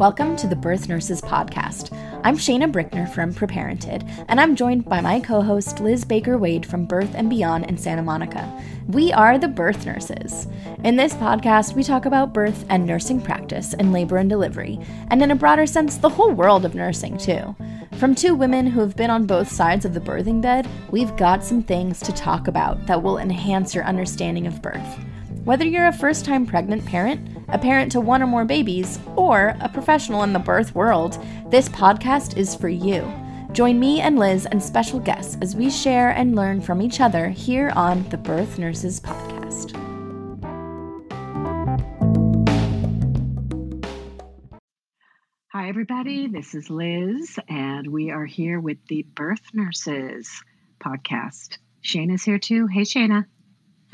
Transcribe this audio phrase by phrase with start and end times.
[0.00, 1.94] Welcome to the Birth Nurses Podcast.
[2.24, 6.64] I'm Shaina Brickner from Preparented, and I'm joined by my co host Liz Baker Wade
[6.64, 8.50] from Birth and Beyond in Santa Monica.
[8.88, 10.46] We are the Birth Nurses.
[10.84, 14.78] In this podcast, we talk about birth and nursing practice and labor and delivery,
[15.10, 17.54] and in a broader sense, the whole world of nursing, too.
[17.98, 21.44] From two women who have been on both sides of the birthing bed, we've got
[21.44, 24.98] some things to talk about that will enhance your understanding of birth.
[25.44, 29.56] Whether you're a first time pregnant parent, a parent to one or more babies, or
[29.60, 31.18] a professional in the birth world,
[31.50, 33.10] this podcast is for you.
[33.52, 37.30] Join me and Liz and special guests as we share and learn from each other
[37.30, 39.74] here on the Birth Nurses Podcast.
[45.48, 46.28] Hi, everybody.
[46.28, 50.28] This is Liz, and we are here with the Birth Nurses
[50.84, 51.56] podcast.
[51.82, 52.66] Shaina's here too.
[52.66, 53.24] Hey, Shaina.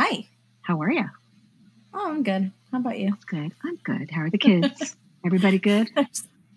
[0.01, 0.29] Hi.
[0.61, 1.05] How are you?
[1.99, 2.53] Oh, I'm good.
[2.71, 3.17] How about you?
[3.27, 3.53] Good.
[3.65, 4.11] I'm good.
[4.11, 4.97] How are the kids?
[5.25, 5.89] Everybody good?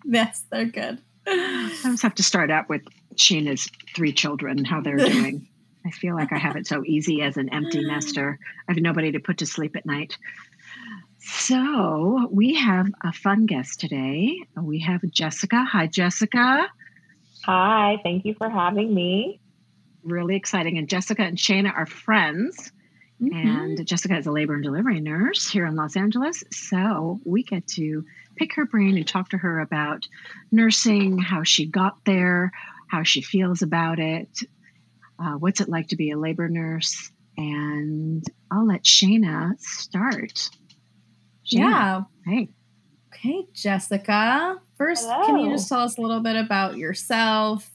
[0.03, 0.99] yes, they're good.
[1.25, 2.81] I always have to start out with
[3.15, 5.47] Shaina's three children, how they're doing.
[5.85, 8.37] I feel like I have it so easy as an empty nester.
[8.67, 10.17] I have nobody to put to sleep at night.
[11.19, 14.41] So we have a fun guest today.
[14.61, 15.63] We have Jessica.
[15.63, 16.67] Hi, Jessica.
[17.45, 19.39] Hi, thank you for having me.
[20.03, 20.77] Really exciting.
[20.77, 22.73] And Jessica and Shaina are friends.
[23.21, 23.47] Mm-hmm.
[23.47, 26.43] And Jessica is a labor and delivery nurse here in Los Angeles.
[26.51, 28.05] So we get to
[28.37, 30.07] pick her brain and talk to her about
[30.51, 32.51] nursing, how she got there,
[32.87, 34.29] how she feels about it,
[35.19, 37.11] uh, what's it like to be a labor nurse.
[37.37, 40.49] And I'll let Shaina start.
[41.45, 42.01] Shaina, yeah.
[42.25, 42.49] Hey.
[43.13, 44.61] Okay, Jessica.
[44.77, 45.25] First, Hello.
[45.25, 47.69] can you just tell us a little bit about yourself,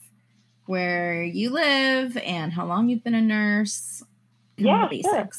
[0.65, 4.03] where you live, and how long you've been a nurse?
[4.57, 5.29] Yeah, Sure.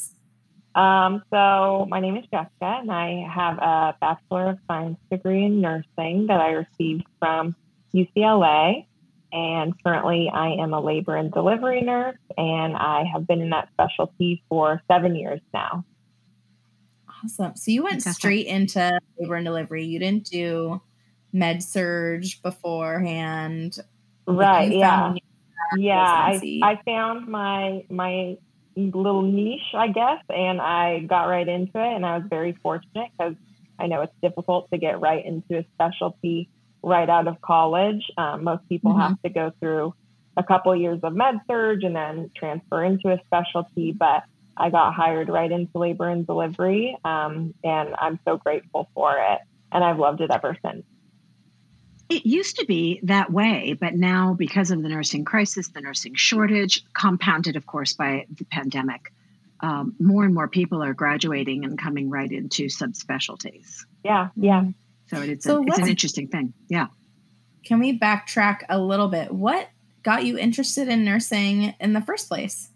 [0.75, 5.59] Um, so my name is Jessica, and I have a Bachelor of Science degree in
[5.59, 7.55] nursing that I received from
[7.95, 8.85] UCLA.
[9.33, 13.69] And currently, I am a labor and delivery nurse, and I have been in that
[13.73, 15.83] specialty for seven years now.
[17.23, 17.55] Awesome.
[17.55, 19.83] So you went straight into labor and delivery.
[19.83, 20.79] You didn't do
[21.33, 23.79] med surg beforehand.
[24.27, 24.71] Right.
[24.71, 25.15] Yeah.
[25.75, 25.95] Yeah.
[25.95, 28.37] I, I found my my
[28.77, 31.95] little niche, I guess, and I got right into it.
[31.95, 33.35] And I was very fortunate because
[33.79, 36.49] I know it's difficult to get right into a specialty
[36.83, 38.03] right out of college.
[38.17, 39.01] Um, most people mm-hmm.
[39.01, 39.93] have to go through
[40.35, 43.91] a couple years of med surg and then transfer into a specialty.
[43.91, 44.23] But
[44.55, 49.39] I got hired right into labor and delivery, um, and I'm so grateful for it.
[49.71, 50.83] And I've loved it ever since.
[52.09, 56.15] It used to be that way, but now because of the nursing crisis, the nursing
[56.15, 59.11] shortage, compounded, of course, by the pandemic,
[59.59, 63.85] um, more and more people are graduating and coming right into subspecialties.
[64.05, 64.65] Yeah, yeah.
[65.07, 66.53] So it's, so a, it's an interesting thing.
[66.69, 66.87] Yeah.
[67.65, 69.31] Can we backtrack a little bit?
[69.31, 69.67] What
[70.03, 72.69] got you interested in nursing in the first place?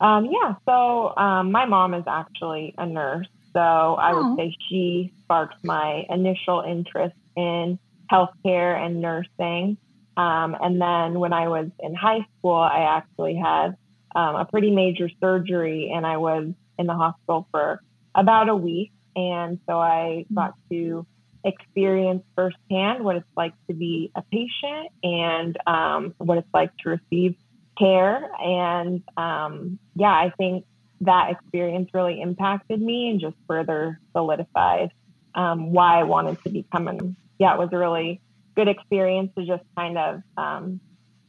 [0.00, 3.28] Um, yeah, so um, my mom is actually a nurse.
[3.52, 4.36] So I would oh.
[4.36, 7.78] say she sparked my initial interest in
[8.10, 9.76] healthcare and nursing.
[10.16, 13.76] Um, and then when I was in high school, I actually had
[14.14, 17.80] um, a pretty major surgery and I was in the hospital for
[18.14, 18.92] about a week.
[19.14, 21.06] And so I got to
[21.44, 26.90] experience firsthand what it's like to be a patient and um, what it's like to
[26.90, 27.36] receive
[27.78, 28.28] care.
[28.40, 30.64] And um, yeah, I think
[31.02, 34.90] that experience really impacted me and just further solidified
[35.34, 36.98] um, why I wanted to become a
[37.38, 38.20] yeah, it was a really
[38.56, 40.80] good experience to just kind of um,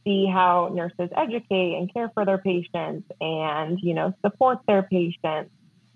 [0.04, 5.50] see how nurses educate and care for their patients and, you know, support their patients.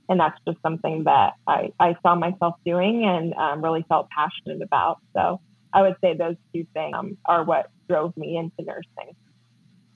[0.08, 4.62] And that's just something that I, I saw myself doing and um, really felt passionate
[4.62, 4.98] about.
[5.16, 5.40] So
[5.72, 9.16] I would say those two things um, are what drove me into nursing.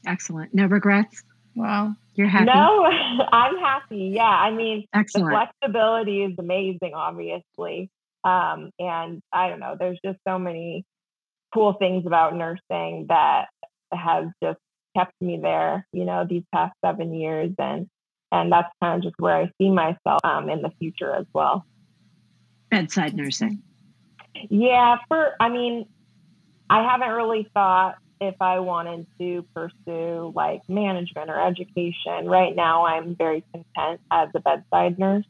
[0.06, 0.54] Excellent.
[0.54, 1.22] No regrets?
[1.54, 1.94] Wow.
[2.14, 2.46] You're happy?
[2.46, 2.84] No,
[3.32, 4.12] I'm happy.
[4.14, 4.22] Yeah.
[4.24, 5.28] I mean, Excellent.
[5.28, 7.90] the flexibility is amazing, obviously.
[8.24, 10.84] Um, and I don't know, there's just so many
[11.54, 13.46] cool things about nursing that
[13.92, 14.58] has just
[14.96, 17.52] kept me there, you know, these past seven years.
[17.58, 17.88] And,
[18.32, 21.64] and that's kind of just where I see myself um, in the future as well.
[22.70, 23.62] Bedside nursing.
[24.50, 25.86] Yeah, for, I mean,
[26.68, 32.26] I haven't really thought if I wanted to pursue like management or education.
[32.26, 35.24] Right now, I'm very content as a bedside nurse.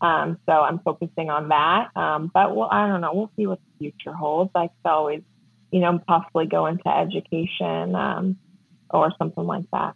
[0.00, 1.96] Um, so I'm focusing on that.
[1.96, 3.12] Um, but well, I don't know.
[3.14, 4.50] We'll see what the future holds.
[4.54, 5.22] I could always,
[5.70, 8.36] you know, possibly go into education um,
[8.90, 9.94] or something like that.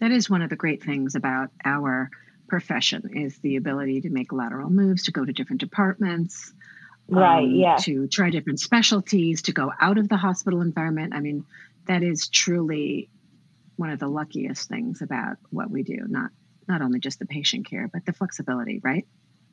[0.00, 2.10] That is one of the great things about our
[2.48, 6.52] profession is the ability to make lateral moves, to go to different departments.
[7.08, 11.20] right um, yeah to try different specialties to go out of the hospital environment i
[11.20, 11.44] mean
[11.86, 13.08] that is truly
[13.76, 16.30] one of the luckiest things about what we do not
[16.68, 19.06] not only just the patient care but the flexibility right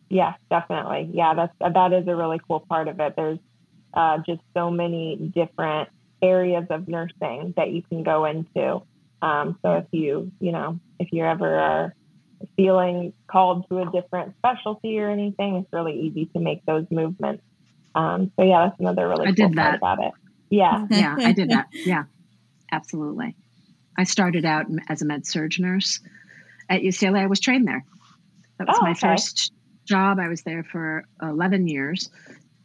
[0.10, 3.40] yeah definitely yeah that's that is a really cool part of it there's
[3.94, 5.88] uh, just so many different
[6.22, 8.82] areas of nursing that you can go into
[9.22, 11.96] um, so if you you know if you ever are
[12.56, 17.44] feeling called to a different specialty or anything, it's really easy to make those movements.
[17.96, 19.82] Um, so yeah, that's another really I cool did that.
[19.82, 20.14] part about it.
[20.50, 20.86] Yeah.
[20.92, 21.68] yeah, I did that.
[21.74, 22.04] Yeah,
[22.72, 23.36] absolutely.
[23.98, 26.00] I started out as a med surg nurse
[26.70, 27.20] at UCLA.
[27.20, 27.86] I was trained there.
[28.60, 29.00] That was oh, my okay.
[29.00, 29.54] first
[29.86, 30.20] job.
[30.20, 32.10] I was there for 11 years.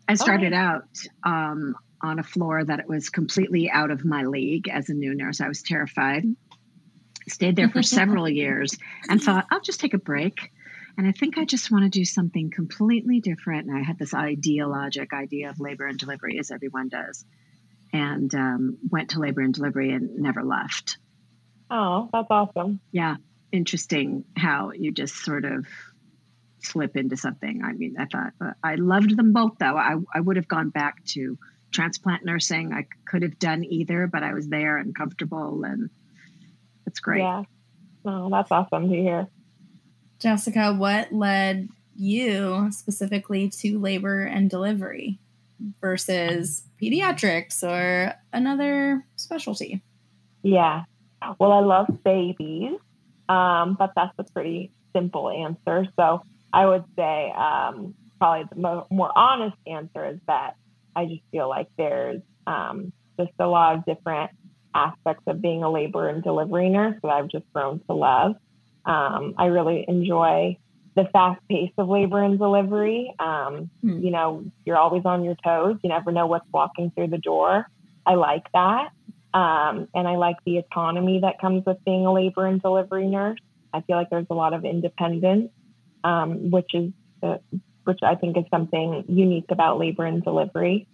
[0.07, 0.57] I started okay.
[0.57, 0.85] out
[1.25, 5.15] um, on a floor that it was completely out of my league as a new
[5.15, 5.41] nurse.
[5.41, 6.25] I was terrified
[7.31, 8.77] stayed there for several years
[9.09, 10.51] and thought, I'll just take a break.
[10.97, 13.69] And I think I just want to do something completely different.
[13.69, 17.25] And I had this ideologic idea of labor and delivery, as everyone does,
[17.93, 20.99] and um, went to labor and delivery and never left.
[21.71, 22.81] Oh, that's awesome.
[22.91, 23.17] Yeah.
[23.53, 25.67] Interesting how you just sort of
[26.61, 27.63] slip into something.
[27.65, 29.77] I mean, I thought uh, I loved them both, though.
[29.77, 31.39] I, I would have gone back to
[31.71, 32.73] transplant nursing.
[32.73, 35.91] I could have done either, but I was there and comfortable and
[36.87, 37.21] it's great.
[37.21, 37.45] Yeah.
[38.05, 39.29] Oh, that's awesome to hear.
[40.19, 45.19] Jessica, what led you specifically to labor and delivery
[45.81, 49.83] versus pediatrics or another specialty?
[50.43, 50.85] Yeah.
[51.39, 52.79] Well, I love babies,
[53.29, 55.87] um, but that's a pretty simple answer.
[55.97, 56.23] So
[56.53, 60.55] I would say um, probably the mo- more honest answer is that
[60.97, 64.31] I just feel like there's um, just a lot of different
[64.75, 68.37] aspects of being a labor and delivery nurse that I've just grown to love.
[68.85, 70.57] Um, I really enjoy
[70.95, 73.15] the fast pace of labor and delivery.
[73.19, 74.03] Um, mm.
[74.03, 75.77] You know, you're always on your toes.
[75.83, 77.67] You never know what's walking through the door.
[78.07, 78.91] I like that.
[79.35, 83.39] Um, and I like the autonomy that comes with being a labor and delivery nurse.
[83.73, 85.51] I feel like there's a lot of independence,
[86.03, 86.93] um, which is
[87.23, 87.37] uh,
[87.85, 90.87] which I think is something unique about labor and delivery.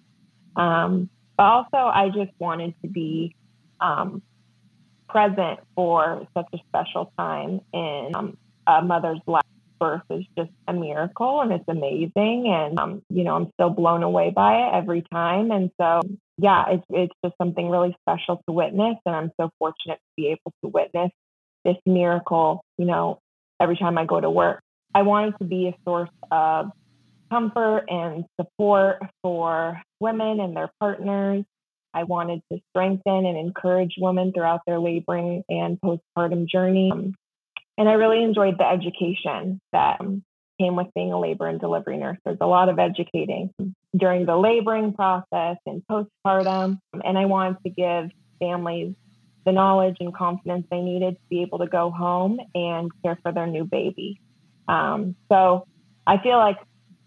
[0.56, 3.34] Um, but also, I just wanted to be
[3.80, 4.22] um,
[5.08, 9.42] present for such a special time in um, a mother's life.
[9.84, 12.46] Birth is just a miracle and it's amazing.
[12.46, 15.50] And, um, you know, I'm still blown away by it every time.
[15.50, 16.00] And so,
[16.38, 18.96] yeah, it's, it's just something really special to witness.
[19.04, 21.10] And I'm so fortunate to be able to witness
[21.64, 23.18] this miracle, you know,
[23.60, 24.60] every time I go to work.
[24.94, 26.70] I wanted to be a source of
[27.30, 31.44] comfort and support for women and their partners
[31.94, 36.90] I wanted to strengthen and encourage women throughout their laboring and postpartum journey.
[36.92, 37.14] Um,
[37.78, 40.00] and I really enjoyed the education that
[40.60, 42.18] came with being a labor and delivery nurse.
[42.24, 43.50] There's a lot of educating
[43.96, 46.78] during the laboring process and postpartum.
[47.04, 48.94] And I wanted to give families
[49.44, 53.32] the knowledge and confidence they needed to be able to go home and care for
[53.32, 54.20] their new baby.
[54.68, 55.66] Um, so
[56.06, 56.56] I feel like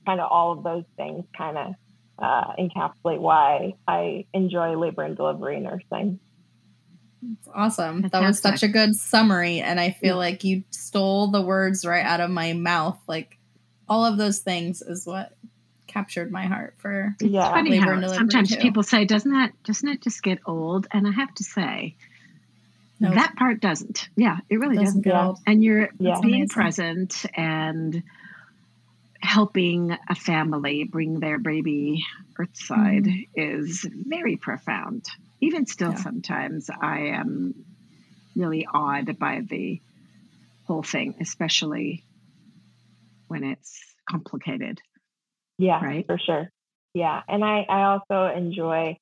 [0.06, 1.74] kind of all of those things kind of
[2.20, 6.20] uh, encapsulate why I enjoy labor and delivery nursing.
[7.22, 8.02] That's awesome.
[8.04, 9.60] That was such a good summary.
[9.60, 10.16] And I feel yeah.
[10.16, 13.00] like you stole the words right out of my mouth.
[13.08, 13.38] Like
[13.90, 15.34] all of those things is what
[15.88, 17.50] captured my heart for yeah.
[17.50, 18.62] funny how sometimes too.
[18.62, 20.88] people say, doesn't that doesn't it just get old?
[20.92, 21.96] And I have to say,
[23.00, 23.16] nope.
[23.16, 24.10] that part doesn't.
[24.16, 25.40] Yeah, it really it doesn't, doesn't get old.
[25.48, 26.20] And you're yeah.
[26.22, 28.04] being present and
[29.22, 32.06] helping a family bring their baby
[32.38, 33.22] earthside mm-hmm.
[33.36, 35.06] is very profound.
[35.42, 35.98] Even still, yeah.
[35.98, 37.54] sometimes I am
[38.36, 39.82] really awed by the
[40.66, 42.04] whole thing, especially
[43.28, 43.80] when it's
[44.10, 44.82] complicated.
[45.58, 46.06] Yeah, right.
[46.06, 46.52] For sure.
[46.94, 47.22] Yeah.
[47.28, 48.98] And I, I also enjoy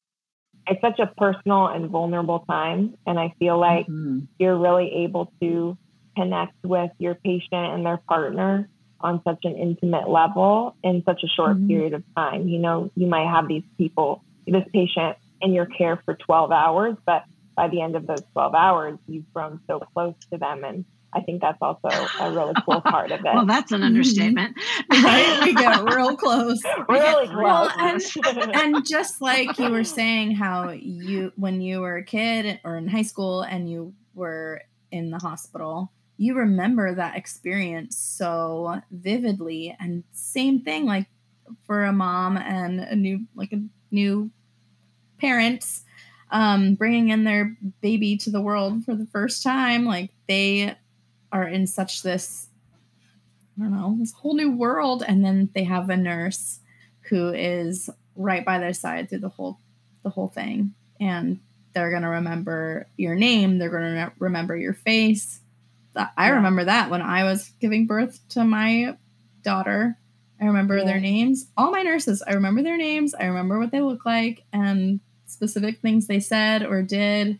[0.67, 2.95] it's such a personal and vulnerable time.
[3.05, 4.21] And I feel like mm-hmm.
[4.39, 5.77] you're really able to
[6.15, 8.69] connect with your patient and their partner
[9.01, 11.67] on such an intimate level in such a short mm-hmm.
[11.67, 12.47] period of time.
[12.47, 16.95] You know, you might have these people, this patient in your care for 12 hours,
[17.05, 17.23] but
[17.55, 20.63] by the end of those 12 hours, you've grown so close to them.
[20.63, 20.83] And
[21.13, 21.87] I think that's also
[22.19, 23.33] a really cool part of it.
[23.33, 23.85] well, that's an mm-hmm.
[23.85, 24.57] understatement.
[24.91, 25.41] right?
[25.45, 26.61] We get real close.
[26.89, 27.37] really close.
[27.37, 28.01] Well, and,
[28.55, 32.87] and just like you were saying, how you, when you were a kid or in
[32.87, 34.61] high school and you were
[34.91, 41.07] in the hospital, you remember that experience so vividly and same thing like
[41.65, 43.61] for a mom and a new like a
[43.91, 44.31] new
[45.25, 45.83] parents
[46.31, 50.75] um bringing in their baby to the world for the first time like they
[51.31, 52.47] are in such this
[53.59, 55.03] i don't know this whole new world.
[55.07, 56.59] And then they have a nurse
[57.09, 59.59] who is right by their side through the whole
[60.03, 60.73] the whole thing.
[60.99, 61.39] And
[61.73, 63.57] they're going to remember your name.
[63.57, 65.41] They're going to remember your face.
[66.17, 68.97] I remember that when i was giving birth to my
[69.43, 69.97] daughter.
[70.41, 70.83] I remember yeah.
[70.83, 71.47] their names.
[71.55, 73.13] All my nurses i remember their names.
[73.13, 74.43] I remember what they look like.
[74.51, 74.99] And
[75.35, 77.39] specific things they said or did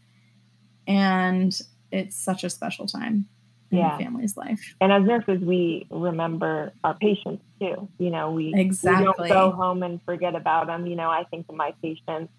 [0.88, 1.60] and
[1.92, 3.28] it's such a special time
[3.72, 3.98] in yeah.
[3.98, 4.76] family's life.
[4.80, 7.90] And as nurses, we remember our patients too.
[7.98, 9.06] You know, we, exactly.
[9.24, 10.86] we don't go home and forget about them.
[10.86, 12.32] You know, I think of my patients,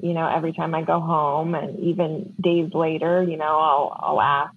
[0.00, 4.20] you know, every time I go home and even days later, you know, I'll, I'll
[4.20, 4.52] ask,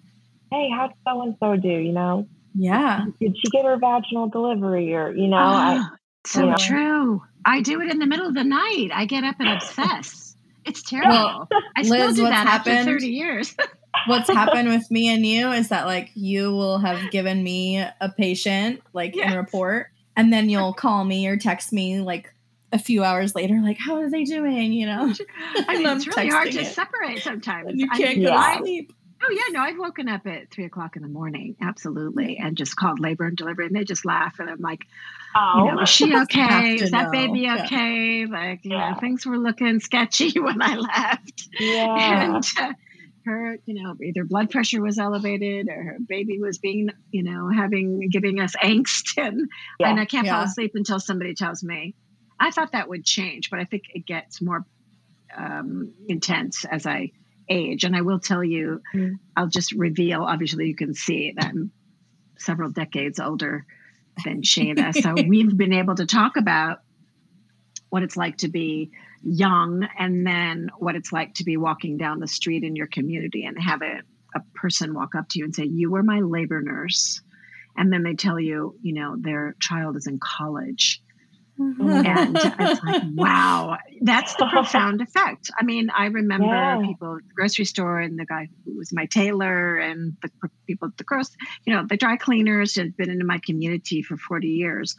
[0.52, 1.68] Hey, how'd so and so do?
[1.68, 2.28] You know?
[2.56, 3.06] Yeah.
[3.20, 6.58] Did she get her vaginal delivery or, you know, oh, I, ah, so you know.
[6.58, 7.24] true.
[7.46, 8.90] I do it in the middle of the night.
[8.92, 10.29] I get up and obsess.
[10.66, 11.12] It's terrible.
[11.12, 13.56] Well, I still Liz, do that happened, after 30 years.
[14.08, 18.10] what's happened with me and you is that like you will have given me a
[18.18, 19.32] patient like yes.
[19.32, 22.34] in report and then you'll call me or text me like
[22.72, 25.12] a few hours later like how are they doing you know
[25.68, 26.68] i mean it's really hard to it.
[26.68, 30.50] separate sometimes you can't I, go to sleep Oh yeah, no, I've woken up at
[30.50, 34.06] three o'clock in the morning, absolutely, and just called labor and delivery, and they just
[34.06, 34.86] laugh, and I'm like,
[35.36, 36.76] oh, you know, is she okay?
[36.76, 37.12] Is that know.
[37.12, 38.22] baby okay?
[38.22, 38.26] Yeah.
[38.30, 38.92] Like, you yeah.
[38.92, 41.50] know, things were looking sketchy when I left.
[41.60, 42.36] Yeah.
[42.36, 42.74] And uh,
[43.26, 47.50] her, you know, either blood pressure was elevated or her baby was being, you know,
[47.50, 49.50] having giving us angst, and
[49.80, 49.90] yeah.
[49.90, 51.94] and I can't fall asleep until somebody tells me.
[52.40, 54.66] I thought that would change, but I think it gets more
[55.38, 57.12] um, intense as I
[57.50, 57.84] age.
[57.84, 59.20] And I will tell you, mm.
[59.36, 61.72] I'll just reveal, obviously, you can see that I'm
[62.38, 63.66] several decades older
[64.24, 64.94] than Shaina.
[64.94, 66.82] so we've been able to talk about
[67.90, 68.92] what it's like to be
[69.24, 73.46] young and then what it's like to be walking down the street in your community
[73.46, 74.02] and have a,
[74.36, 77.22] a person walk up to you and say, You were my labor nurse.
[77.76, 81.02] And then they tell you, you know, their child is in college
[81.60, 81.90] Mm-hmm.
[81.90, 85.52] And it's like, wow, that's the profound effect.
[85.60, 86.82] I mean, I remember yeah.
[86.86, 90.30] people at the grocery store and the guy who was my tailor and the
[90.68, 91.36] people at the grocery,
[91.66, 94.96] you know, the dry cleaners had been in my community for 40 years.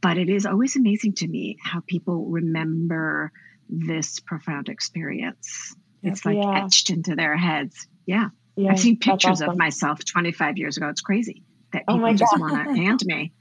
[0.00, 3.30] But it is always amazing to me how people remember
[3.68, 5.76] this profound experience.
[6.02, 6.64] It's like yeah.
[6.64, 7.86] etched into their heads.
[8.06, 8.30] Yeah.
[8.56, 9.50] yeah I've seen pictures awesome.
[9.50, 10.88] of myself 25 years ago.
[10.88, 13.32] It's crazy that oh people oh just want to hand me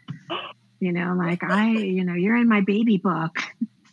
[0.80, 3.40] you know, like I, you know, you're in my baby book.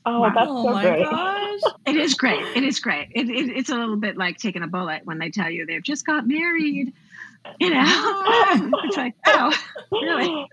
[0.05, 0.33] Oh, wow.
[0.35, 1.05] that's so oh great.
[1.05, 1.43] Gosh.
[1.87, 2.43] It is great.
[2.57, 3.09] It is great.
[3.13, 5.83] It, it, it's a little bit like taking a bullet when they tell you they've
[5.83, 6.93] just got married.
[7.59, 7.83] You know,
[8.85, 9.57] it's like, oh,
[9.91, 10.47] really?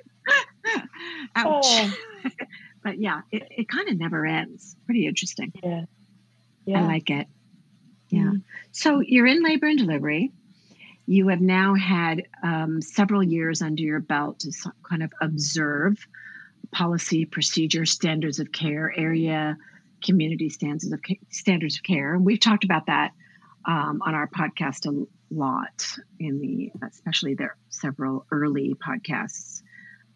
[1.35, 1.65] Ouch.
[1.65, 1.93] Oh.
[2.83, 4.75] but yeah, it, it kind of never ends.
[4.85, 5.51] Pretty interesting.
[5.61, 5.85] Yeah.
[6.65, 6.83] Yeah.
[6.83, 7.27] I like it.
[8.09, 8.21] Yeah.
[8.21, 8.37] Mm-hmm.
[8.71, 10.31] So you're in labor and delivery.
[11.05, 14.51] You have now had um, several years under your belt to
[14.87, 16.07] kind of observe
[16.71, 19.57] policy, procedure, standards of care, area,
[20.03, 22.15] community standards of standards of care.
[22.15, 23.11] And we've talked about that
[23.65, 25.87] um, on our podcast a lot
[26.19, 29.61] in the, especially there several early podcasts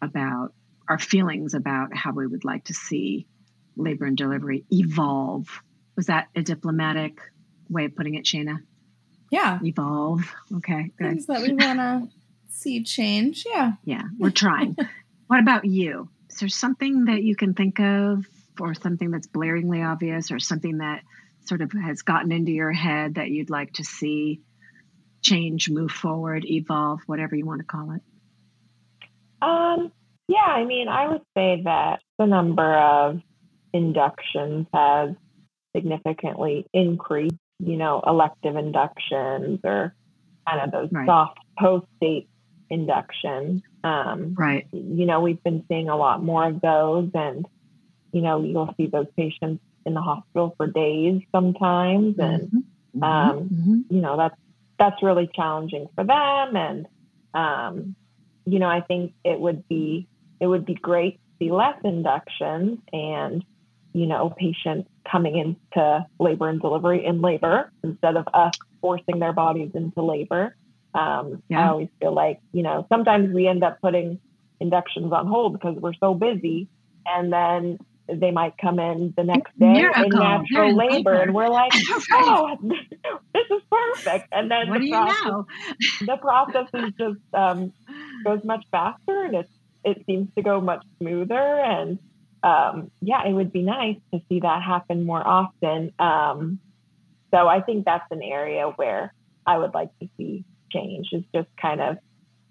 [0.00, 0.52] about
[0.88, 3.26] our feelings about how we would like to see
[3.76, 5.48] labor and delivery evolve.
[5.96, 7.18] Was that a diplomatic
[7.68, 8.58] way of putting it, Shaina?
[9.30, 9.58] Yeah.
[9.62, 10.34] Evolve.
[10.56, 10.90] Okay.
[10.98, 11.08] Good.
[11.08, 12.08] Things that we want to
[12.48, 13.44] see change.
[13.46, 13.72] Yeah.
[13.84, 14.02] Yeah.
[14.18, 14.76] We're trying.
[15.26, 16.08] what about you?
[16.30, 18.26] Is there something that you can think of
[18.60, 21.02] or something that's blaringly obvious or something that
[21.46, 24.40] sort of has gotten into your head that you'd like to see
[25.22, 28.02] change, move forward, evolve, whatever you want to call it?
[29.40, 29.92] Um,
[30.28, 33.20] yeah, I mean, I would say that the number of
[33.72, 35.10] inductions has
[35.74, 39.94] significantly increased, you know, elective inductions or
[40.48, 41.06] kind of those right.
[41.06, 42.28] soft post date
[42.70, 43.62] induction.
[43.84, 44.66] Um, right.
[44.72, 47.46] You know, we've been seeing a lot more of those, and
[48.12, 52.58] you know, you'll see those patients in the hospital for days sometimes, and mm-hmm.
[53.02, 53.94] Um, mm-hmm.
[53.94, 54.36] you know, that's
[54.78, 56.56] that's really challenging for them.
[56.56, 56.86] And
[57.34, 57.94] um,
[58.44, 60.08] you know, I think it would be
[60.40, 63.44] it would be great to see less inductions and
[63.98, 69.32] you know patients coming into labor and delivery in labor instead of us forcing their
[69.32, 70.54] bodies into labor.
[70.94, 71.64] Um, yeah.
[71.64, 74.20] I always feel like, you know, sometimes we end up putting
[74.60, 76.68] inductions on hold because we're so busy.
[77.06, 77.78] And then
[78.08, 80.04] they might come in the next day Miracle.
[80.04, 81.72] in natural labor, and we're like,
[82.12, 84.28] oh, this is perfect.
[84.32, 87.72] And then what the, process, the process is just um,
[88.24, 89.50] goes much faster, and it
[89.84, 91.34] it seems to go much smoother.
[91.34, 91.98] And
[92.42, 95.92] um, yeah, it would be nice to see that happen more often.
[95.98, 96.60] Um,
[97.30, 99.12] so I think that's an area where
[99.46, 101.96] I would like to see change is just kind of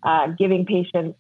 [0.03, 1.17] uh, giving patients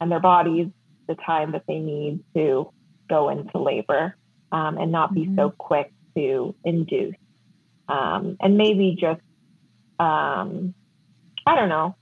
[0.00, 0.68] and their bodies
[1.06, 2.70] the time that they need to
[3.08, 4.16] go into labor.
[4.54, 5.36] um, and not be mm-hmm.
[5.36, 7.16] so quick to induce.
[7.88, 9.20] Um, and maybe just,
[9.98, 10.74] um,
[11.44, 11.96] I don't know.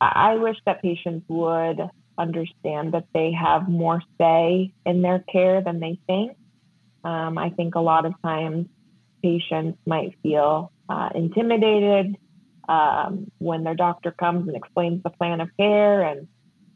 [0.00, 1.80] I, I wish that patients would
[2.18, 6.36] understand that they have more say in their care than they think.
[7.04, 8.66] Um, I think a lot of times
[9.22, 12.16] patients might feel uh, intimidated
[12.68, 16.28] um, when their doctor comes and explains the plan of care, and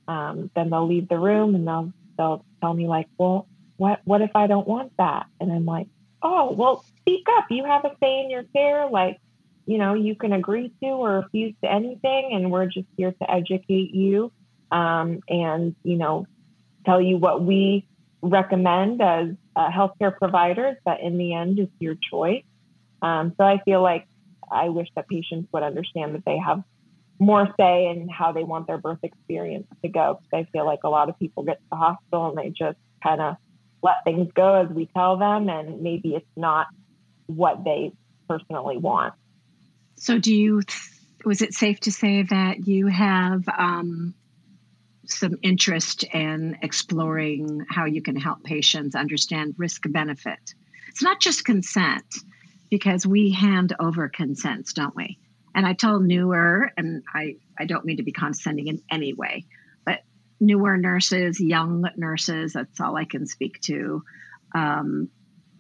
[0.07, 4.21] um, then they'll leave the room and they'll they'll tell me like, well, what what
[4.21, 5.27] if I don't want that?
[5.41, 5.89] And I'm like,
[6.23, 7.47] oh, well, speak up.
[7.51, 8.89] You have a say in your care.
[8.89, 9.19] Like,
[9.67, 13.31] you know, you can agree to or refuse to anything, and we're just here to
[13.31, 14.33] educate you
[14.71, 16.27] um, and you know
[16.85, 17.87] tell you what we
[18.23, 20.77] recommend as uh, healthcare providers.
[20.85, 22.45] But in the end, it's your choice.
[23.03, 24.07] Um, so I feel like
[24.51, 26.63] I wish that patients would understand that they have
[27.19, 30.21] more say in how they want their birth experience to go.
[30.23, 32.79] Because I feel like a lot of people get to the hospital and they just
[33.03, 33.37] kind of
[33.83, 36.67] let things go as we tell them, and maybe it's not
[37.27, 37.93] what they
[38.29, 39.15] personally want.
[39.97, 40.63] So, do you?
[41.25, 44.15] Was it safe to say that you have um,
[45.13, 50.55] some interest in exploring how you can help patients understand risk benefit?
[50.89, 52.05] It's not just consent
[52.71, 55.19] because we hand over consents, don't we?
[55.55, 59.47] And I tell newer, and I, I don't mean to be condescending in any way,
[59.85, 60.01] but
[60.39, 64.03] newer nurses, young nurses, that's all I can speak to,
[64.55, 65.09] um,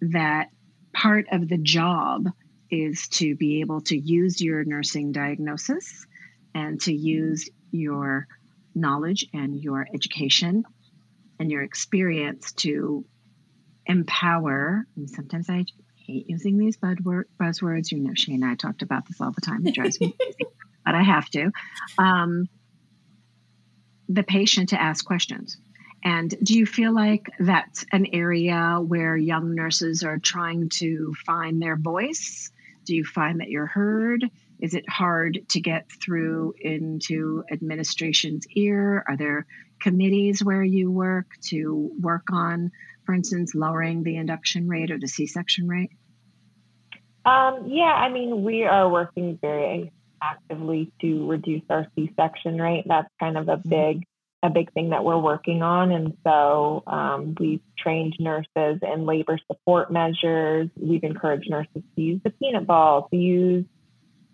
[0.00, 0.48] that
[0.92, 2.28] part of the job
[2.70, 6.06] is to be able to use your nursing diagnosis
[6.54, 8.28] and to use your
[8.74, 10.64] knowledge and your education
[11.38, 13.04] and your experience to
[13.86, 14.86] empower.
[14.96, 15.64] And sometimes I
[16.06, 17.90] hate using these buzzwords.
[17.92, 19.66] You know, Shane and I talked about this all the time.
[19.66, 20.46] It drives me crazy,
[20.84, 21.50] but I have to.
[21.98, 22.48] Um,
[24.08, 25.56] the patient to ask questions.
[26.02, 31.60] And do you feel like that's an area where young nurses are trying to find
[31.60, 32.50] their voice?
[32.86, 34.24] Do you find that you're heard?
[34.62, 39.04] Is it hard to get through into administration's ear?
[39.08, 39.46] Are there
[39.80, 42.70] committees where you work to work on,
[43.04, 45.90] for instance, lowering the induction rate or the C section rate?
[47.24, 49.92] Um, yeah, I mean, we are working very
[50.22, 52.84] actively to reduce our C-section rate.
[52.86, 53.68] That's kind of a mm-hmm.
[53.68, 54.04] big
[54.42, 55.92] a big thing that we're working on.
[55.92, 60.70] And so um, we've trained nurses in labor support measures.
[60.76, 63.66] We've encouraged nurses to use the peanut ball, to use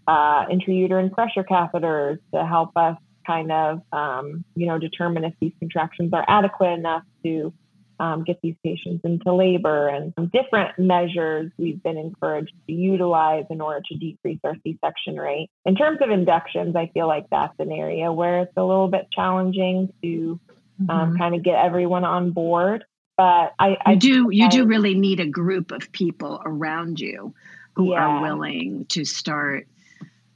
[0.07, 5.53] uh, intrauterine pressure catheters to help us kind of, um, you know, determine if these
[5.59, 7.53] contractions are adequate enough to
[7.99, 13.61] um, get these patients into labor and different measures we've been encouraged to utilize in
[13.61, 15.49] order to decrease our C-section rate.
[15.64, 19.09] In terms of inductions, I feel like that's an area where it's a little bit
[19.12, 20.40] challenging to
[20.81, 21.16] um, mm-hmm.
[21.16, 22.85] kind of get everyone on board.
[23.16, 27.01] But I, I you do you I, do really need a group of people around
[27.01, 27.35] you
[27.75, 28.01] who yeah.
[28.01, 29.66] are willing to start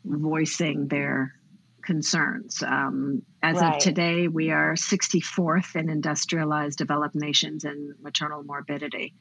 [0.04, 1.34] voicing their
[1.82, 2.62] concerns.
[2.62, 3.76] Um, as right.
[3.76, 9.14] of today, we are 64th in industrialized developed nations in maternal morbidity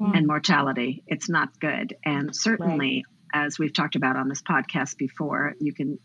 [0.00, 0.16] mm.
[0.16, 1.02] and mortality.
[1.06, 1.96] It's not good.
[2.04, 3.46] And certainly, right.
[3.46, 5.98] as we've talked about on this podcast before, you can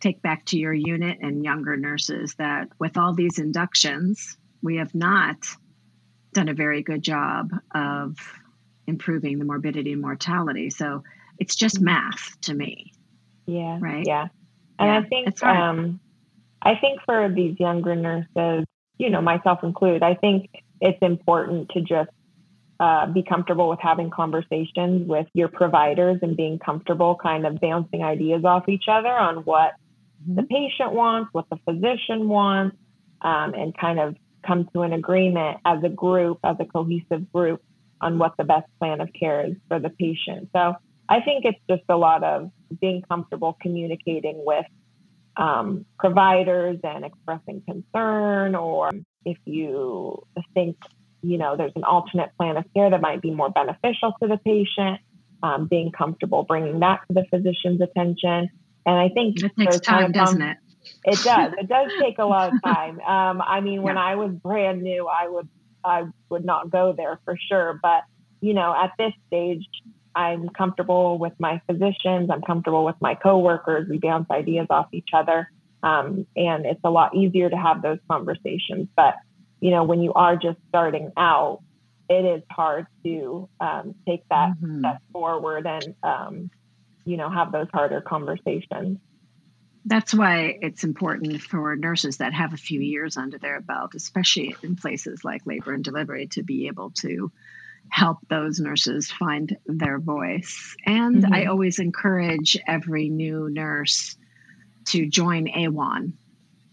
[0.00, 4.94] take back to your unit and younger nurses that with all these inductions, we have
[4.94, 5.38] not
[6.32, 8.16] done a very good job of
[8.86, 10.70] improving the morbidity and mortality.
[10.70, 11.02] So
[11.38, 11.84] it's just hmm.
[11.84, 12.92] math to me.
[13.46, 13.78] Yeah.
[13.80, 14.04] Right.
[14.06, 14.28] Yeah.
[14.78, 16.00] And yeah, I think um,
[16.62, 18.66] I think for these younger nurses,
[18.98, 22.10] you know, myself included, I think it's important to just
[22.78, 28.02] uh, be comfortable with having conversations with your providers and being comfortable kind of bouncing
[28.02, 29.72] ideas off each other on what
[30.22, 30.36] mm-hmm.
[30.36, 32.76] the patient wants, what the physician wants,
[33.22, 37.62] um, and kind of come to an agreement as a group, as a cohesive group
[38.00, 40.50] on what the best plan of care is for the patient.
[40.54, 40.74] So
[41.08, 44.66] I think it's just a lot of being comfortable communicating with
[45.36, 48.90] um, providers and expressing concern, or
[49.24, 50.76] if you think
[51.22, 54.38] you know there's an alternate plan of care that might be more beneficial to the
[54.38, 55.00] patient,
[55.42, 58.50] um, being comfortable bringing that to the physician's attention.
[58.86, 60.56] And I think it takes time, doesn't it?
[61.04, 61.52] It does.
[61.58, 63.00] It does take a lot of time.
[63.00, 64.04] Um, I mean, when yeah.
[64.04, 65.48] I was brand new, I would
[65.84, 67.78] I would not go there for sure.
[67.82, 68.04] But
[68.40, 69.66] you know, at this stage,
[70.16, 72.30] I'm comfortable with my physicians.
[72.30, 73.86] I'm comfortable with my coworkers.
[73.88, 75.50] We bounce ideas off each other.
[75.82, 78.88] Um, and it's a lot easier to have those conversations.
[78.96, 79.16] But,
[79.60, 81.60] you know, when you are just starting out,
[82.08, 84.78] it is hard to um, take that mm-hmm.
[84.78, 86.50] step forward and, um,
[87.04, 88.98] you know, have those harder conversations.
[89.84, 94.56] That's why it's important for nurses that have a few years under their belt, especially
[94.62, 97.30] in places like labor and delivery, to be able to
[97.90, 100.76] help those nurses find their voice.
[100.84, 101.32] And mm-hmm.
[101.32, 104.16] I always encourage every new nurse
[104.86, 106.12] to join AWHONN.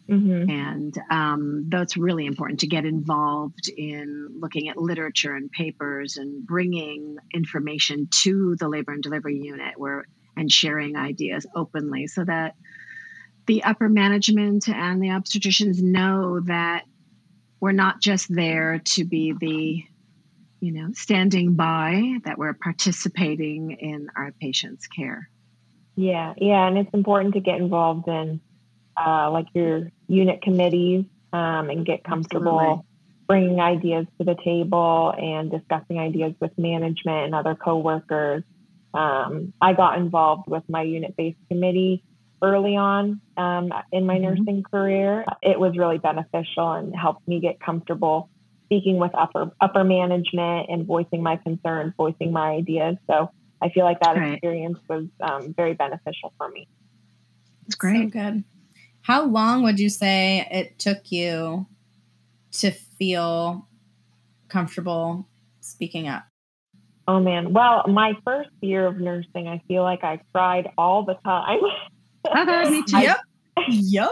[0.09, 0.49] Mm-hmm.
[0.49, 6.45] And um, that's really important to get involved in looking at literature and papers and
[6.45, 12.55] bringing information to the labor and delivery unit where and sharing ideas openly so that
[13.45, 16.83] the upper management and the obstetricians know that
[17.59, 19.83] we're not just there to be the
[20.63, 25.29] you know standing by that we're participating in our patients care
[25.95, 28.39] yeah yeah and it's important to get involved in
[28.95, 32.85] uh, like your unit committees um, and get comfortable Absolutely.
[33.27, 38.43] bringing ideas to the table and discussing ideas with management and other coworkers
[38.93, 42.01] um, i got involved with my unit-based committee
[42.41, 44.23] early on um, in my mm-hmm.
[44.23, 45.23] nursing career.
[45.41, 48.29] It was really beneficial and helped me get comfortable
[48.65, 52.97] speaking with upper upper management and voicing my concerns, voicing my ideas.
[53.09, 53.29] So
[53.61, 54.33] I feel like that right.
[54.33, 56.67] experience was um, very beneficial for me.
[57.65, 58.13] It's great.
[58.13, 58.43] So good.
[59.01, 61.67] How long would you say it took you
[62.53, 63.67] to feel
[64.47, 65.27] comfortable
[65.61, 66.25] speaking up?
[67.07, 67.53] Oh man.
[67.53, 71.59] Well, my first year of nursing, I feel like I cried all the time.
[72.25, 72.99] Uh-huh, me too.
[72.99, 73.17] Yep.
[73.67, 74.11] yep.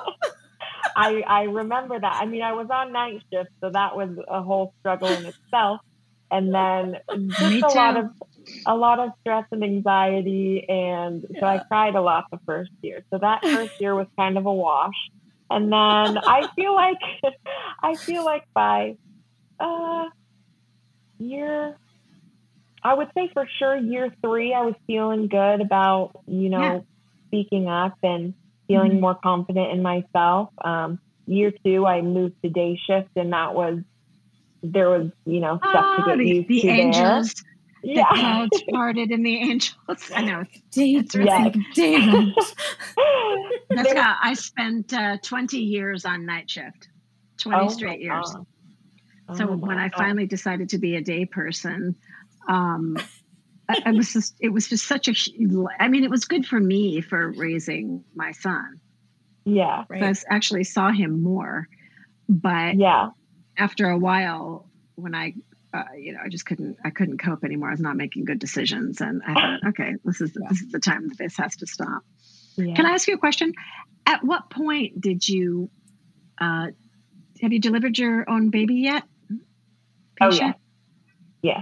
[0.96, 2.20] I I remember that.
[2.22, 5.82] I mean, I was on night shift, so that was a whole struggle in itself.
[6.30, 6.98] And then
[7.30, 8.06] just a lot of
[8.66, 11.40] a lot of stress and anxiety, and yeah.
[11.40, 13.04] so I cried a lot the first year.
[13.12, 14.96] So that first year was kind of a wash.
[15.50, 16.98] And then I feel like
[17.84, 18.96] I feel like by
[19.60, 20.06] uh,
[21.20, 21.76] year
[22.84, 26.80] I would say for sure year three, I was feeling good about, you know, yeah
[27.32, 28.34] speaking up and
[28.72, 29.02] feeling mm-hmm.
[29.02, 30.50] more confident in myself.
[30.64, 33.80] Um, year two, I moved to day shift, and that was
[34.64, 37.34] there was you know stuff oh, to get the, used the to angels.
[37.34, 37.44] there.
[37.84, 38.10] The yeah.
[38.14, 40.12] clouds parted and the angels.
[40.16, 40.44] I know.
[40.70, 41.58] Dave's yes.
[41.74, 42.34] Dave.
[43.74, 46.90] Jessica, I spent uh, 20 years on night shift,
[47.40, 48.36] 20 oh straight years.
[48.36, 48.46] Oh
[49.36, 51.96] so when I finally decided to be a day person,
[52.48, 52.98] um,
[53.70, 55.14] I, was just it was just such a
[55.80, 58.80] i mean it was good for me for raising my son
[59.46, 60.04] yeah right.
[60.04, 61.68] i actually saw him more
[62.28, 63.10] but yeah
[63.58, 65.34] after a while when i
[65.74, 68.40] uh, you know i just couldn't i couldn't cope anymore i was not making good
[68.40, 70.48] decisions and i thought okay this is yeah.
[70.50, 72.04] this is the time that this has to stop
[72.58, 72.74] yeah.
[72.74, 73.54] can i ask you a question
[74.06, 75.70] at what point did you
[76.40, 76.68] uh,
[77.42, 79.04] have you delivered your own baby yet
[80.20, 80.42] Patient?
[80.42, 80.54] oh yeah
[81.42, 81.62] yeah.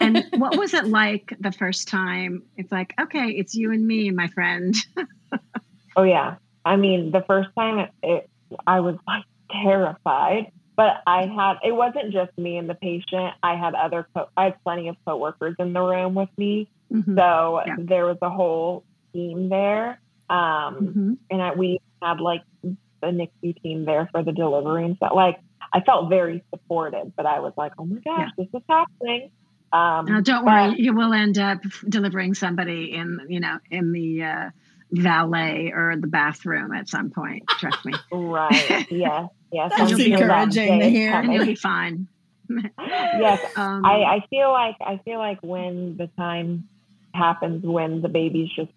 [0.00, 2.42] and what was it like the first time?
[2.56, 4.74] It's like, okay, it's you and me, my friend.
[5.96, 6.36] oh yeah.
[6.64, 8.30] I mean, the first time it, it,
[8.66, 13.34] I was like terrified, but I had it wasn't just me and the patient.
[13.42, 17.16] I had other co- I had plenty of coworkers in the room with me, mm-hmm.
[17.16, 17.76] so yeah.
[17.78, 20.00] there was a whole team there.
[20.30, 21.12] Um, mm-hmm.
[21.30, 22.76] and I, we had like the
[23.08, 25.12] NICU team there for the delivery and stuff.
[25.14, 25.40] Like
[25.72, 28.44] I felt very supported, but I was like, oh my gosh, yeah.
[28.44, 29.30] this is happening.
[29.72, 33.92] Um, now, don't but, worry, you will end up delivering somebody in, you know, in
[33.92, 34.50] the uh,
[34.90, 37.44] valet or the bathroom at some point.
[37.48, 37.94] Trust me.
[38.12, 38.86] right.
[38.90, 39.30] Yes.
[39.50, 39.72] Yes.
[39.76, 41.14] That's encouraging to hear.
[41.14, 42.06] And you'll be fine.
[42.78, 43.40] yes.
[43.56, 46.68] Um, I, I feel like I feel like when the time
[47.14, 48.70] happens when the baby's just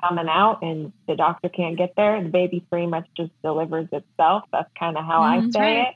[0.00, 4.44] coming out and the doctor can't get there, the baby pretty much just delivers itself.
[4.52, 5.88] That's kind of how mm, I say right.
[5.88, 5.94] it.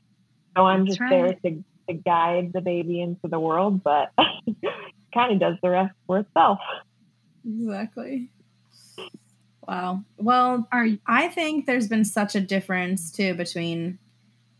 [0.56, 1.40] So I'm just right.
[1.42, 4.12] there to, to guide the baby into the world, but
[5.14, 6.58] kind of does the rest for itself.
[7.46, 8.30] Exactly.
[9.66, 10.02] Wow.
[10.16, 13.98] Well, our, I think there's been such a difference too between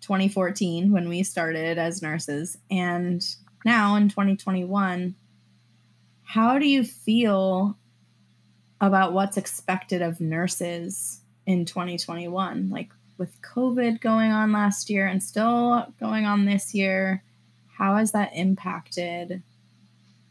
[0.03, 3.25] 2014 when we started as nurses and
[3.65, 5.15] now in 2021.
[6.23, 7.77] How do you feel
[8.81, 12.71] about what's expected of nurses in 2021?
[12.71, 12.91] Like,
[13.21, 17.23] with COVID going on last year and still going on this year,
[17.77, 19.43] how has that impacted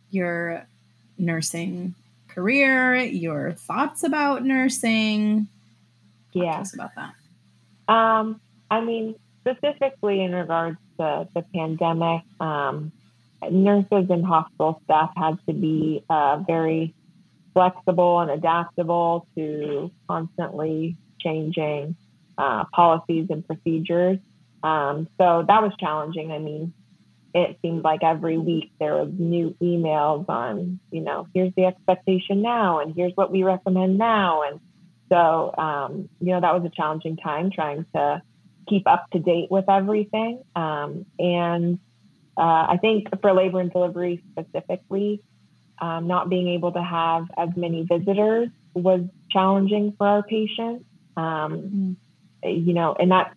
[0.10, 0.66] your
[1.20, 1.94] nursing
[2.28, 5.48] career, your thoughts about nursing?
[6.34, 6.64] Yeah.
[6.74, 7.94] about that.
[7.94, 12.92] Um, I mean, specifically in regards to the pandemic, um,
[13.52, 16.96] nurses and hospital staff had to be uh, very
[17.54, 21.96] flexible and adaptable to constantly changing
[22.40, 24.18] uh, policies and procedures.
[24.64, 26.32] Um, so that was challenging.
[26.32, 26.74] I mean,
[27.34, 32.42] it seemed like every week there was new emails on, you know, here's the expectation
[32.42, 34.44] now, and here's what we recommend now.
[34.44, 34.60] And
[35.10, 38.22] so, um, you know, that was a challenging time trying to
[38.68, 40.44] keep up to date with everything.
[40.56, 41.80] Um, and
[42.38, 45.22] uh, I think for labor and delivery specifically,
[45.82, 50.86] um, not being able to have as many visitors was challenging for our patients.
[51.16, 51.92] Um, mm-hmm.
[52.44, 53.34] You know, and that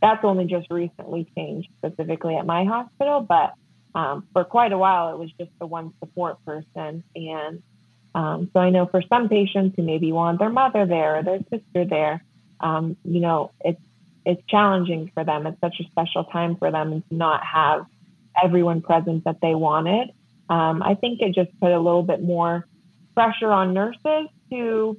[0.00, 3.54] that's only just recently changed specifically at my hospital, but
[3.94, 7.02] um, for quite a while it was just the one support person.
[7.16, 7.62] And
[8.14, 11.40] um, so I know for some patients who maybe want their mother there or their
[11.50, 12.24] sister there,
[12.60, 13.80] um, you know, it's
[14.26, 15.46] it's challenging for them.
[15.46, 17.86] It's such a special time for them to not have
[18.42, 20.10] everyone present that they wanted.
[20.48, 22.66] Um, I think it just put a little bit more
[23.14, 24.96] pressure on nurses to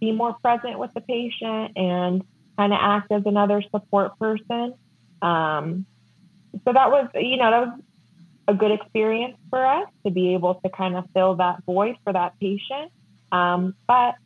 [0.00, 2.22] be more present with the patient and
[2.60, 4.74] kind of act as another support person.
[5.22, 5.86] Um,
[6.64, 7.80] so that was, you know, that was
[8.48, 12.12] a good experience for us to be able to kind of fill that void for
[12.12, 12.92] that patient.
[13.32, 14.16] Um, but,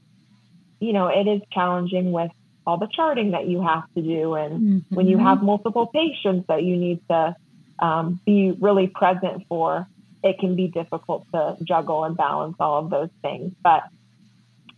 [0.81, 2.33] you know, it is challenging with
[2.67, 4.35] all the charting that you have to do.
[4.35, 4.95] And mm-hmm.
[4.97, 7.37] when you have multiple patients that you need to
[7.79, 9.87] um, be really present for,
[10.25, 13.53] it can be difficult to juggle and balance all of those things.
[13.63, 13.85] But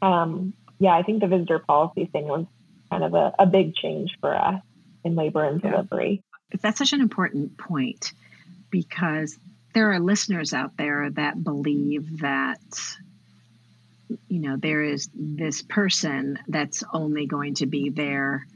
[0.03, 2.45] um, yeah, I think the visitor policy thing was
[2.90, 4.61] kind of a, a big change for us
[5.05, 5.70] in labor and yeah.
[5.70, 6.22] delivery.
[6.61, 8.12] That's such an important point
[8.70, 9.38] because
[9.75, 12.61] there are listeners out there that believe that
[14.29, 18.46] you know there is this person that's only going to be there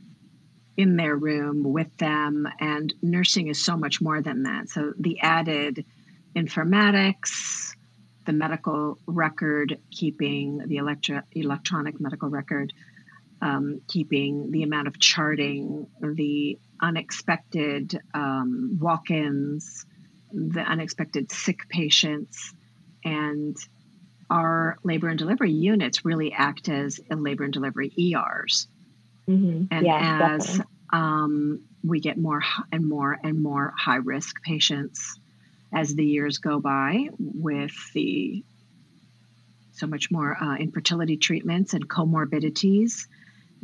[0.77, 5.21] in their room with them and nursing is so much more than that so the
[5.21, 5.85] added
[6.37, 7.75] informatics
[8.25, 12.73] the medical record keeping the electro- electronic medical record
[13.43, 19.87] um, keeping the amount of charting the unexpected um, walk-ins
[20.33, 22.55] the unexpected sick patients
[23.05, 23.57] and
[24.29, 28.69] our labor and delivery units really act as labor and delivery ERs.
[29.29, 29.65] Mm-hmm.
[29.71, 30.61] And yeah, as
[30.93, 35.19] um, we get more and more and more high risk patients
[35.73, 38.45] as the years go by with the
[39.73, 43.07] so much more uh, infertility treatments and comorbidities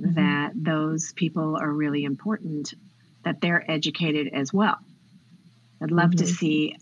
[0.01, 0.15] mm-hmm.
[0.15, 2.75] that those people are really important
[3.25, 4.79] that they're educated as well
[5.83, 6.25] i'd love mm-hmm.
[6.25, 6.77] to see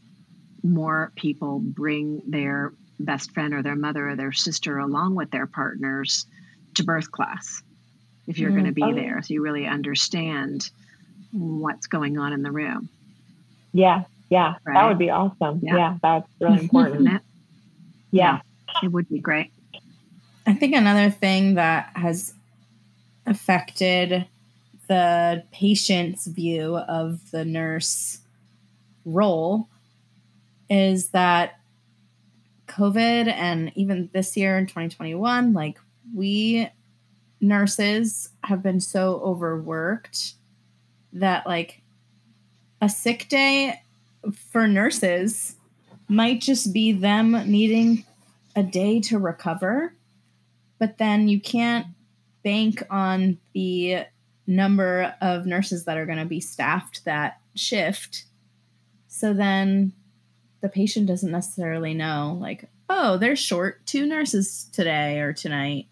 [0.62, 5.46] more people bring their best friend or their mother or their sister along with their
[5.46, 6.26] partners
[6.74, 7.62] to birth class
[8.26, 8.94] if you're mm going to be oh.
[8.94, 10.70] there so you really understand
[11.32, 12.88] what's going on in the room
[13.72, 14.74] yeah yeah right?
[14.74, 17.18] that would be awesome yeah, yeah that's really important yeah.
[18.10, 18.40] yeah
[18.82, 19.50] it would be great
[20.46, 22.32] i think another thing that has
[23.26, 24.26] affected
[24.88, 28.20] the patient's view of the nurse
[29.04, 29.68] role
[30.68, 31.60] is that
[32.66, 35.78] COVID and even this year in 2021, like
[36.14, 36.68] we
[37.40, 40.34] nurses have been so overworked
[41.12, 41.82] that like
[42.80, 43.80] a sick day
[44.50, 45.56] for nurses
[46.08, 48.04] might just be them needing
[48.56, 49.94] a day to recover,
[50.78, 51.86] but then you can't
[52.44, 54.04] bank on the
[54.46, 58.24] number of nurses that are going to be staffed that shift.
[59.08, 59.94] So then
[60.64, 65.88] the patient doesn't necessarily know like oh they're short two nurses today or tonight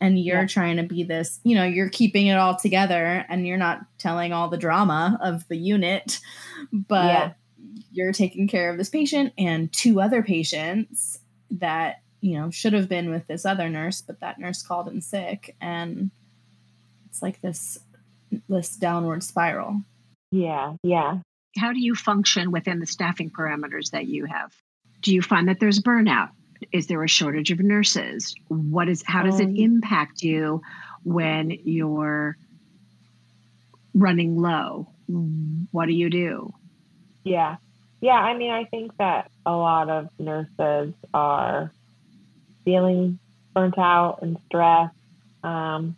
[0.00, 0.46] and you're yeah.
[0.48, 4.32] trying to be this you know you're keeping it all together and you're not telling
[4.32, 6.18] all the drama of the unit
[6.72, 7.32] but yeah.
[7.92, 11.20] you're taking care of this patient and two other patients
[11.52, 15.00] that you know should have been with this other nurse but that nurse called in
[15.00, 16.10] sick and
[17.08, 17.78] it's like this
[18.48, 19.80] this downward spiral
[20.30, 21.18] yeah yeah
[21.56, 24.52] how do you function within the staffing parameters that you have?
[25.00, 26.30] Do you find that there's burnout?
[26.72, 28.34] Is there a shortage of nurses?
[28.48, 30.62] What is how does um, it impact you
[31.02, 32.36] when you're
[33.94, 34.88] running low?
[35.72, 36.52] What do you do?
[37.24, 37.56] Yeah.
[38.02, 41.72] Yeah, I mean, I think that a lot of nurses are
[42.70, 43.18] feeling
[43.54, 44.94] burnt out and stressed,
[45.42, 45.96] um,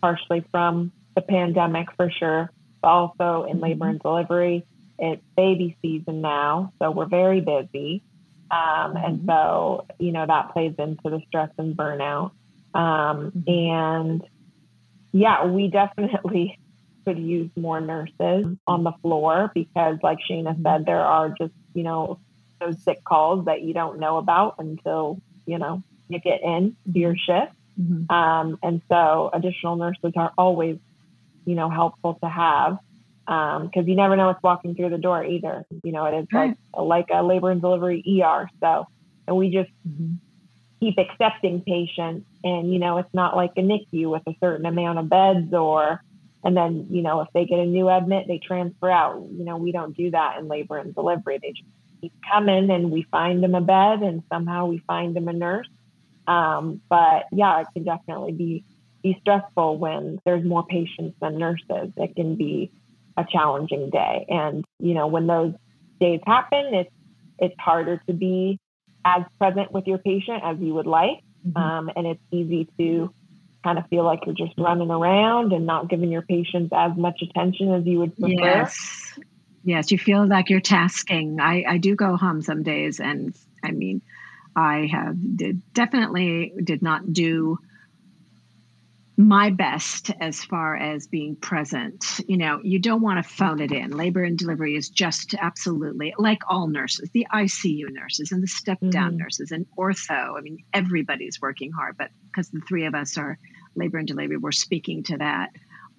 [0.00, 2.50] partially from the pandemic for sure
[2.80, 3.90] but also in labor mm-hmm.
[3.90, 4.64] and delivery.
[4.98, 8.02] It's baby season now, so we're very busy.
[8.50, 9.28] Um, and mm-hmm.
[9.28, 12.32] so, you know, that plays into the stress and burnout.
[12.74, 13.50] Um, mm-hmm.
[13.50, 14.22] and
[15.12, 16.58] yeah, we definitely
[17.04, 21.82] could use more nurses on the floor because, like Shaina said, there are just, you
[21.82, 22.18] know,
[22.60, 26.98] those sick calls that you don't know about until, you know, you get in to
[26.98, 27.52] your shift.
[27.80, 28.12] Mm-hmm.
[28.12, 30.78] Um, and so additional nurses are always
[31.48, 32.78] you know, helpful to have
[33.24, 35.64] because um, you never know what's walking through the door either.
[35.82, 36.56] You know, it is right.
[36.74, 38.50] like like a labor and delivery ER.
[38.60, 38.86] So,
[39.26, 40.16] and we just mm-hmm.
[40.78, 44.98] keep accepting patients, and you know, it's not like a NICU with a certain amount
[44.98, 46.02] of beds or
[46.44, 49.26] and then, you know, if they get a new admit, they transfer out.
[49.32, 51.38] You know, we don't do that in labor and delivery.
[51.42, 51.68] They just
[52.00, 55.68] keep coming and we find them a bed and somehow we find them a nurse.
[56.26, 58.64] Um, but yeah, it can definitely be
[59.02, 61.92] be stressful when there's more patients than nurses.
[61.96, 62.72] It can be
[63.16, 64.26] a challenging day.
[64.28, 65.54] And, you know, when those
[66.00, 66.90] days happen, it's
[67.38, 68.58] it's harder to be
[69.04, 71.20] as present with your patient as you would like.
[71.46, 71.56] Mm-hmm.
[71.56, 73.12] Um, and it's easy to
[73.64, 77.20] kind of feel like you're just running around and not giving your patients as much
[77.22, 78.32] attention as you would prefer.
[78.32, 79.18] Yes.
[79.68, 81.40] Yes, you feel like you're tasking.
[81.40, 84.00] I, I do go home some days, and I mean,
[84.56, 87.58] I have did, definitely did not do
[89.18, 92.18] my best as far as being present.
[92.26, 93.90] You know, you don't want to phone it in.
[93.90, 98.78] Labor and delivery is just absolutely like all nurses, the ICU nurses and the step
[98.88, 99.18] down mm-hmm.
[99.18, 100.38] nurses and ortho.
[100.38, 103.38] I mean, everybody's working hard, but because the three of us are
[103.74, 105.50] labor and delivery, we're speaking to that.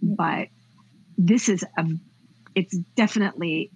[0.01, 0.47] But
[1.19, 1.85] this is a,
[2.55, 3.71] it's definitely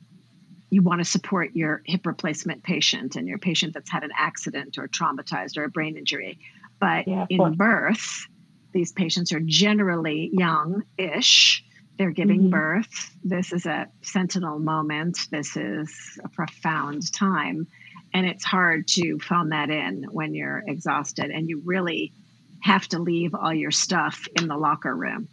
[0.70, 4.78] you want to support your hip replacement patient and your patient that's had an accident
[4.78, 6.40] or traumatized or a brain injury.
[6.80, 8.26] But yeah, in birth,
[8.72, 11.64] these patients are generally young ish.
[11.98, 12.50] They're giving mm-hmm.
[12.50, 13.16] birth.
[13.24, 15.28] This is a sentinel moment.
[15.30, 17.68] This is a profound time.
[18.14, 22.14] And it's hard to phone that in when you're exhausted and you really
[22.62, 25.28] have to leave all your stuff in the locker room.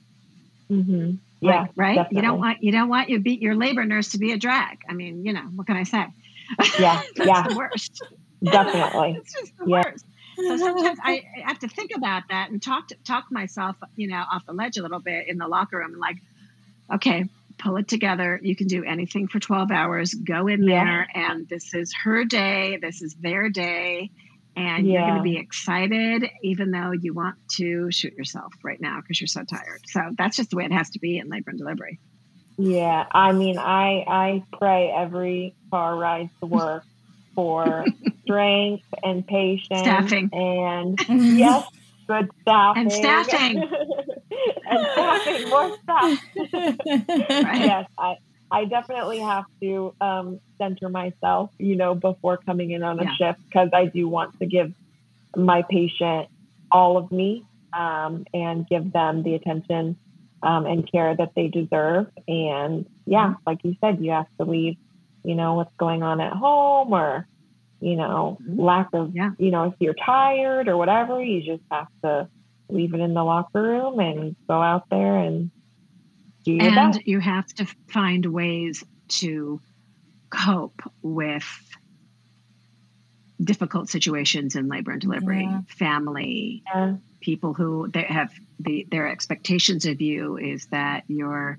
[0.70, 1.12] Mm-hmm.
[1.40, 1.96] Yeah, right.
[1.96, 2.06] right?
[2.10, 4.80] You don't want you don't want your beat your labor nurse to be a drag.
[4.88, 6.06] I mean, you know, what can I say?
[6.78, 8.02] Yeah, yeah, the worst.
[8.42, 9.82] Definitely, it's just the yeah.
[9.84, 10.04] worst.
[10.36, 14.22] So sometimes I have to think about that and talk to, talk myself, you know,
[14.32, 15.98] off the ledge a little bit in the locker room.
[15.98, 16.16] Like,
[16.92, 18.40] okay, pull it together.
[18.42, 20.14] You can do anything for 12 hours.
[20.14, 20.84] Go in yeah.
[20.84, 22.78] there, and this is her day.
[22.80, 24.10] This is their day.
[24.60, 24.92] And yeah.
[24.92, 29.20] you're going to be excited, even though you want to shoot yourself right now because
[29.20, 29.80] you're so tired.
[29.86, 31.98] So that's just the way it has to be in labor and delivery.
[32.58, 36.84] Yeah, I mean, I I pray every car ride to work
[37.34, 37.86] for
[38.22, 40.98] strength and patience staffing and
[41.38, 41.66] yes
[42.06, 43.56] good staffing and staffing
[44.70, 47.60] and staffing more staff right.
[47.60, 48.16] yes i
[48.50, 53.14] i definitely have to um, center myself you know before coming in on a yeah.
[53.16, 54.72] shift because i do want to give
[55.36, 56.28] my patient
[56.72, 59.96] all of me um, and give them the attention
[60.42, 63.42] um, and care that they deserve and yeah mm-hmm.
[63.46, 64.76] like you said you have to leave
[65.24, 67.26] you know, what's going on at home or,
[67.80, 68.60] you know, mm-hmm.
[68.60, 69.30] lack of, yeah.
[69.38, 72.28] you know, if you're tired or whatever, you just have to
[72.68, 75.50] leave it in the locker room and go out there and
[76.46, 79.60] And you have to find ways to
[80.30, 81.46] cope with
[83.42, 85.62] difficult situations in labor and delivery, yeah.
[85.68, 86.96] family, yeah.
[87.20, 91.58] people who they have the their expectations of you is that you're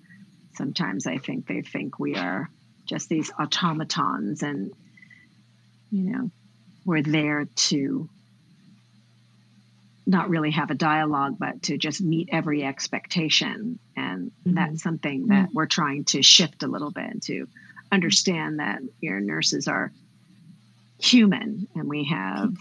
[0.55, 2.49] sometimes I think they think we are
[2.85, 4.71] just these automatons and
[5.91, 6.31] you know
[6.85, 8.09] we're there to
[10.05, 14.55] not really have a dialogue but to just meet every expectation and mm-hmm.
[14.55, 15.53] that's something that mm-hmm.
[15.53, 17.47] we're trying to shift a little bit to
[17.91, 19.91] understand that your nurses are
[20.99, 22.55] human and we have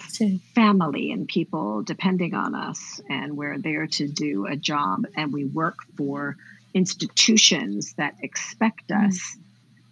[0.54, 5.44] family and people depending on us and we're there to do a job and we
[5.44, 6.36] work for
[6.72, 9.06] institutions that expect mm-hmm.
[9.06, 9.36] us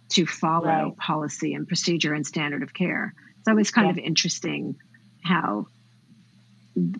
[0.09, 0.97] to follow right.
[0.97, 3.13] policy and procedure and standard of care.
[3.45, 3.91] So it's kind yeah.
[3.91, 4.75] of interesting
[5.23, 5.67] how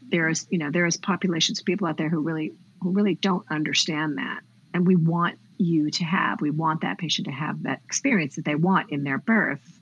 [0.09, 4.17] there's you know there's populations of people out there who really who really don't understand
[4.17, 4.41] that,
[4.73, 8.45] and we want you to have we want that patient to have that experience that
[8.45, 9.79] they want in their birth,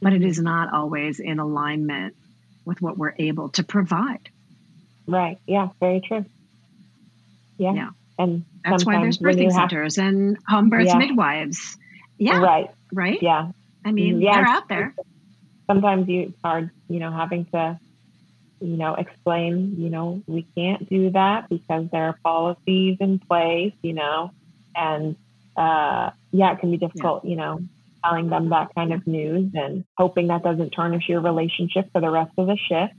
[0.00, 0.28] but it mm-hmm.
[0.38, 2.16] not always in alignment
[2.64, 4.28] with what we're able to provide.
[5.06, 5.38] Right.
[5.46, 5.68] Yeah.
[5.80, 6.24] Very true.
[7.56, 7.74] Yeah.
[7.74, 7.90] yeah.
[8.18, 10.98] And that's why there's birthing centers and home birth yeah.
[10.98, 11.78] midwives
[12.20, 12.38] yeah.
[12.38, 12.70] Right.
[12.92, 13.18] Right.
[13.20, 13.50] Yeah.
[13.84, 14.36] I mean, yeah.
[14.36, 14.94] they're out there.
[15.66, 17.80] Sometimes you hard, you know, having to,
[18.60, 23.72] you know, explain, you know, we can't do that because there are policies in place,
[23.82, 24.30] you know,
[24.74, 25.16] and
[25.56, 27.30] uh, yeah, it can be difficult, yeah.
[27.30, 27.60] you know,
[28.04, 32.10] telling them that kind of news and hoping that doesn't tarnish your relationship for the
[32.10, 32.94] rest of the shift.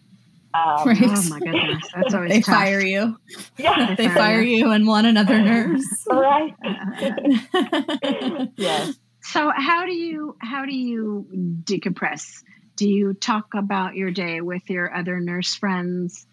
[0.54, 0.98] Um, right.
[1.02, 2.56] Oh my goodness, that's always they tough.
[2.56, 3.18] fire you.
[3.58, 4.58] Yeah, they, fire, you.
[4.58, 6.06] you and want another nurse.
[6.10, 6.54] right.
[8.58, 8.98] yes.
[9.22, 11.26] So how do you how do you
[11.64, 12.44] decompress?
[12.76, 16.26] Do you talk about your day with your other nurse friends?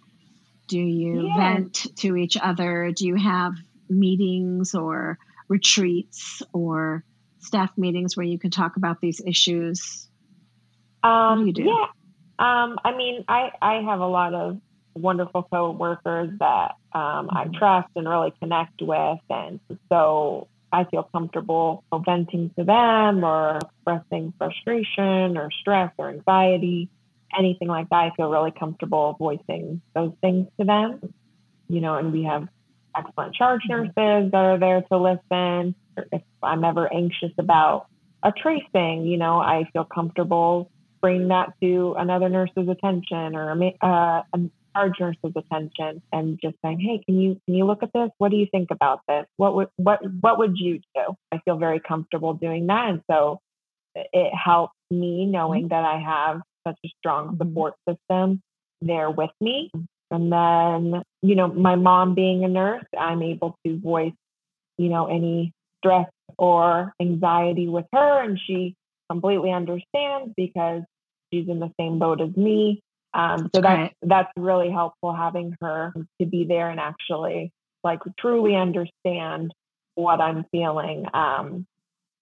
[0.69, 1.37] Do you yeah.
[1.37, 2.93] vent to each other?
[2.95, 3.55] Do you have
[3.89, 5.19] meetings or
[5.49, 7.05] retreats or
[7.41, 10.09] staff meetings where you can talk about these issues?
[11.03, 11.63] Um, do you do?
[11.65, 11.87] Yeah.
[12.39, 14.61] Um, I mean, I, I have a lot of
[14.95, 17.59] wonderful co-workers that um, I mm-hmm.
[17.59, 19.19] trust and really connect with.
[19.31, 26.89] And so I feel comfortable venting to them or expressing frustration or stress or anxiety,
[27.37, 27.97] anything like that.
[27.97, 31.15] I feel really comfortable voicing those things to them.
[31.69, 32.49] You know, and we have
[32.97, 33.83] excellent charge mm-hmm.
[33.97, 35.75] nurses that are there to listen.
[36.13, 37.87] If I'm ever anxious about
[38.23, 43.87] a tracing, you know, I feel comfortable bringing that to another nurse's attention or a,
[43.87, 44.39] uh, a
[44.79, 48.11] charge nurse's attention and just saying, "Hey, can you can you look at this?
[48.19, 49.27] What do you think about this?
[49.37, 53.41] What would what what would you do?" I feel very comfortable doing that, and so
[53.95, 55.69] it helps me knowing mm-hmm.
[55.69, 57.39] that I have such a strong mm-hmm.
[57.39, 58.41] support system
[58.81, 59.71] there with me.
[60.11, 64.15] And then, you know, my mom being a nurse, I'm able to voice,
[64.79, 66.09] you know, any stress
[66.39, 68.75] or anxiety with her, and she
[69.11, 70.83] completely understands because
[71.33, 72.81] she's in the same boat as me.
[73.19, 77.51] Um, so that's that's really helpful having her to be there and actually
[77.83, 79.53] like truly understand
[79.97, 81.67] what I'm feeling um,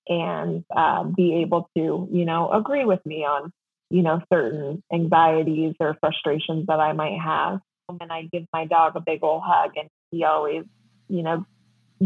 [0.09, 3.53] and uh, be able to you know agree with me on
[3.91, 7.61] you know certain anxieties or frustrations that I might have.
[8.01, 10.65] And I give my dog a big old hug, and he always
[11.09, 11.45] you know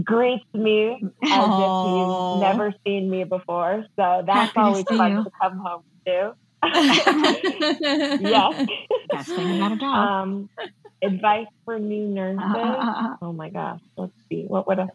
[0.02, 1.64] greets me as Aww.
[1.64, 3.84] if he's never seen me before.
[3.96, 6.34] So that's Happy always fun to come home to.
[6.62, 8.66] Yes.
[9.10, 10.08] Best thing about a dog.
[10.08, 10.48] Um,
[11.02, 12.42] advice for new nurses.
[12.44, 13.80] Uh, oh my gosh.
[13.96, 14.44] Let's see.
[14.46, 14.88] What would a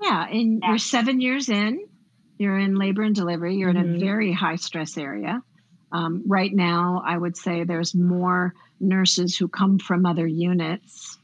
[0.00, 0.68] yeah, and yeah.
[0.68, 1.86] you're seven years in.
[2.38, 3.56] You're in labor and delivery.
[3.56, 3.78] You're mm-hmm.
[3.78, 4.04] in a mm-hmm.
[4.04, 5.42] very high stress area.
[5.90, 11.18] Um, right now, I would say there's more nurses who come from other units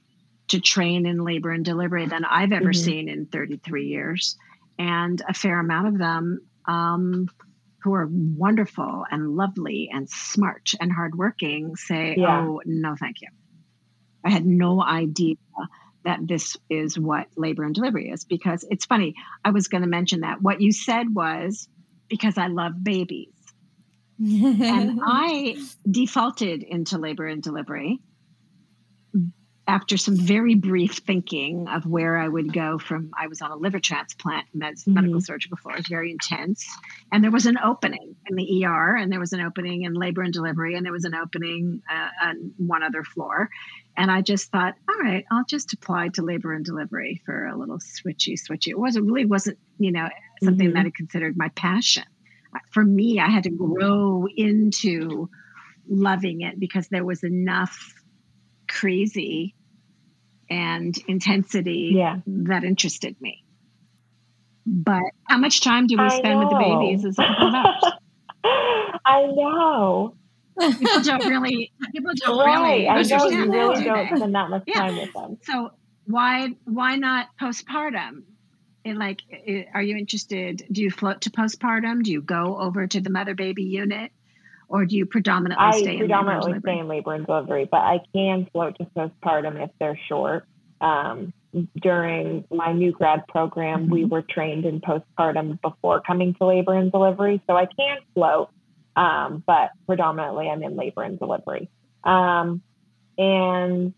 [0.49, 2.85] to train in labor and delivery than I've ever mm-hmm.
[2.85, 4.37] seen in 33 years.
[4.79, 7.29] And a fair amount of them um,
[7.85, 12.41] who are wonderful and lovely and smart and hardworking say, yeah.
[12.41, 13.29] oh, no, thank you.
[14.25, 15.37] I had no idea
[16.05, 19.15] that this is what labor and delivery is because it's funny.
[19.45, 20.41] I was going to mention that.
[20.41, 21.69] What you said was
[22.09, 23.29] because I love babies.
[24.19, 25.57] and I
[25.89, 28.01] defaulted into labor and delivery
[29.67, 33.57] after some very brief thinking of where I would go from, I was on a
[33.57, 34.95] liver transplant med- mm-hmm.
[34.95, 35.75] medical surgical floor.
[35.75, 36.67] It was very intense.
[37.11, 40.23] And there was an opening in the ER, and there was an opening in labor
[40.23, 43.49] and delivery, and there was an opening uh, on one other floor.
[43.97, 47.57] And I just thought, all right, I'll just apply to labor and delivery for a
[47.57, 48.69] little switchy, switchy.
[48.69, 50.09] It wasn't really wasn't, you know,
[50.43, 50.77] something mm-hmm.
[50.77, 52.05] that I considered my passion.
[52.71, 55.31] For me, I had to grow into
[55.89, 58.04] loving it because there was enough
[58.75, 59.55] crazy
[60.51, 62.17] and intensity yeah.
[62.27, 63.45] that interested me.
[64.67, 67.17] But how much time do we spend with the babies is
[69.05, 70.17] I know.
[70.59, 72.63] People don't really people don't right.
[72.63, 74.75] really I know you really don't spend that much yeah.
[74.75, 75.39] time with them.
[75.43, 75.73] So
[76.07, 78.23] why why not postpartum?
[78.85, 79.21] And like
[79.75, 82.03] are you interested do you float to postpartum?
[82.03, 84.13] Do you go over to the mother baby unit?
[84.69, 88.01] Or do you predominantly I stay predominantly in stay in labor and delivery, but I
[88.15, 90.47] can float to postpartum if they're short.
[90.81, 91.33] Um,
[91.81, 93.93] during my new grad program, mm-hmm.
[93.93, 98.51] we were trained in postpartum before coming to labor and delivery, so I can float,
[98.97, 101.71] um, but predominantly I'm in labor and delivery.
[102.03, 102.63] Um,
[103.17, 103.95] and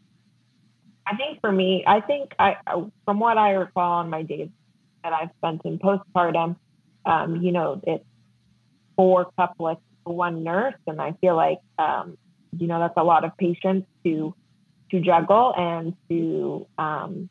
[1.07, 2.57] I think for me, I think I,
[3.05, 4.49] from what I recall on my days
[5.03, 6.57] that I've spent in postpartum,
[7.07, 8.05] um, you know, it's
[8.97, 9.81] four couplets
[10.13, 12.17] one nurse, and I feel like um,
[12.57, 14.35] you know that's a lot of patients to
[14.91, 17.29] to juggle and to um,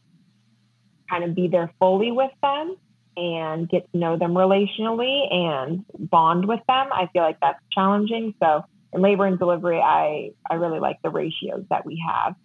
[1.10, 2.76] kind of be there fully with them
[3.18, 6.88] and get to know them relationally and bond with them.
[6.92, 8.34] I feel like that's challenging.
[8.42, 12.36] So in labor and delivery, I I really like the ratios that we have.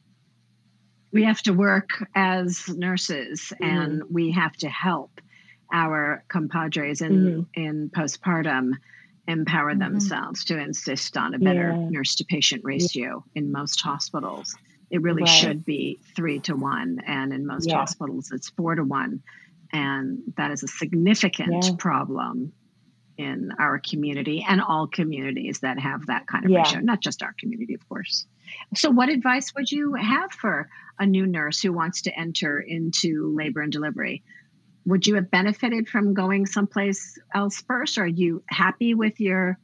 [1.12, 3.64] We have to work as nurses, mm-hmm.
[3.64, 5.20] and we have to help
[5.72, 7.60] our compadres in mm-hmm.
[7.60, 8.74] in postpartum
[9.28, 9.80] empower mm-hmm.
[9.80, 11.88] themselves to insist on a better yeah.
[11.90, 13.40] nurse to patient ratio yeah.
[13.40, 14.54] in most hospitals.
[14.90, 15.28] It really right.
[15.28, 17.76] should be three to one, and in most yeah.
[17.76, 19.22] hospitals, it's four to one.
[19.72, 22.52] And that is a significant problem
[23.20, 27.34] in our community and all communities that have that kind of ratio, not just our
[27.38, 28.24] community, of course.
[28.74, 30.68] So, what advice would you have for
[30.98, 34.22] a new nurse who wants to enter into labor and delivery?
[34.86, 37.98] Would you have benefited from going someplace else first?
[37.98, 39.58] Or are you happy with your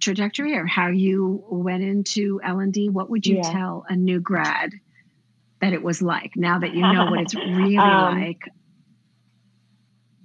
[0.00, 2.88] trajectory or how you went into L&D?
[2.90, 3.52] What would you yeah.
[3.52, 4.72] tell a new grad
[5.60, 8.42] that it was like now that you know what it's really um, like?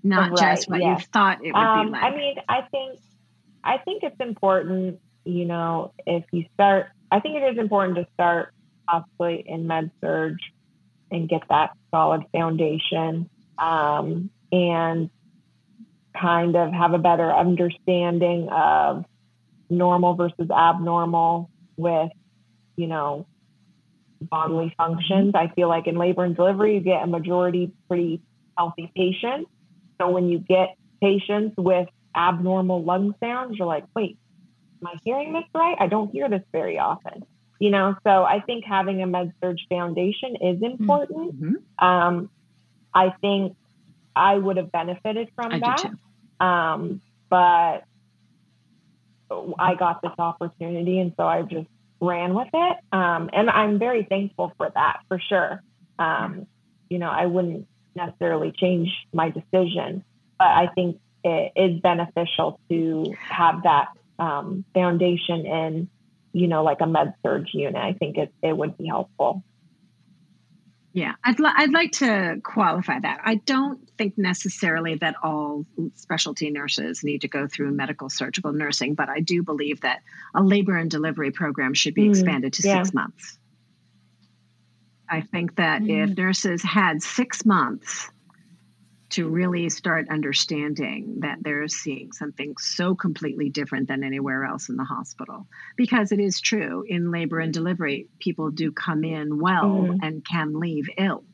[0.04, 2.04] Not right, just what you thought it would um, be like.
[2.04, 3.00] I mean, I think
[3.64, 8.08] I think it's important, you know, if you start I think it is important to
[8.14, 8.54] start
[8.88, 10.38] possibly in med surg
[11.12, 13.30] and get that solid foundation
[13.62, 15.10] um, and
[16.20, 19.06] kind of have a better understanding of
[19.70, 22.12] normal versus abnormal with,
[22.76, 23.26] you know,
[24.20, 25.34] bodily functions.
[25.36, 28.22] I feel like in labor and delivery, you get a majority pretty
[28.58, 29.50] healthy patients.
[30.00, 34.18] So when you get patients with abnormal lung sounds, you're like, wait,
[34.82, 35.78] am I hearing this right?
[35.80, 37.24] I don't hear this very often.
[37.60, 41.40] You know, so I think having a med surg foundation is important.
[41.40, 41.86] Mm-hmm.
[41.86, 42.30] Um,
[42.94, 43.56] I think
[44.16, 46.46] I would have benefited from I that.
[46.46, 47.86] Um, but
[49.58, 51.68] I got this opportunity, and so I just
[52.02, 52.78] ran with it.
[52.92, 55.64] Um, and I'm very thankful for that, for sure.
[56.00, 56.48] Um,
[56.90, 60.04] you know, I wouldn't necessarily change my decision,
[60.38, 63.90] but I think it is beneficial to have that
[64.20, 65.90] um, foundation in,
[66.34, 67.76] you know, like a med surg unit.
[67.76, 69.44] I think it, it would be helpful.
[70.94, 73.22] Yeah, I'd, li- I'd like to qualify that.
[73.24, 75.66] I don't think necessarily that all
[75.96, 80.02] specialty nurses need to go through medical surgical nursing, but I do believe that
[80.36, 82.84] a labor and delivery program should be mm, expanded to yeah.
[82.84, 83.38] six months.
[85.10, 86.10] I think that mm.
[86.10, 88.10] if nurses had six months
[89.12, 94.78] to really start understanding that they're seeing something so completely different than anywhere else in
[94.78, 95.48] the hospital.
[95.76, 100.00] Because it is true in labor and delivery, people do come in well mm.
[100.02, 101.26] and can leave ill.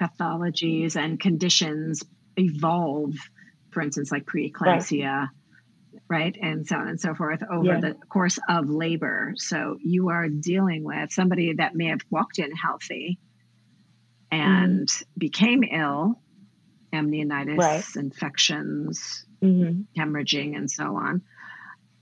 [0.00, 2.02] Pathologies and conditions
[2.36, 3.14] evolve,
[3.70, 5.28] for instance, like preeclampsia.
[6.08, 6.34] Right.
[6.34, 6.36] right.
[6.40, 7.80] And so on and so forth over yeah.
[7.80, 9.32] the course of labor.
[9.36, 13.18] So you are dealing with somebody that may have walked in healthy
[14.30, 15.02] and mm.
[15.16, 16.20] became ill
[16.92, 17.84] amnionitis, right.
[17.96, 19.82] infections, mm-hmm.
[20.00, 21.22] hemorrhaging, and so on.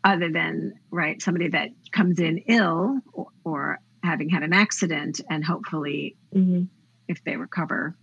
[0.04, 5.44] Other than right, somebody that comes in ill or, or having had an accident, and
[5.44, 6.64] hopefully, mm-hmm.
[7.08, 7.96] if they recover,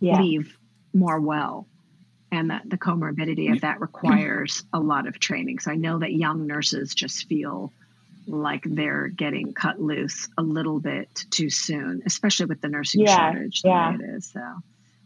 [0.00, 0.20] yeah.
[0.20, 0.56] leave
[0.92, 1.66] more well.
[2.32, 5.60] And that the comorbidity of that requires a lot of training.
[5.60, 7.72] So I know that young nurses just feel
[8.26, 13.30] like they're getting cut loose a little bit too soon, especially with the nursing yeah,
[13.30, 13.94] shortage the yeah.
[13.94, 14.30] it is.
[14.32, 14.42] So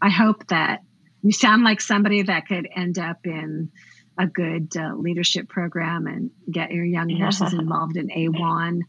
[0.00, 0.80] I hope that
[1.22, 3.70] you sound like somebody that could end up in
[4.18, 8.82] a good uh, leadership program and get your young nurses involved in AWHONN,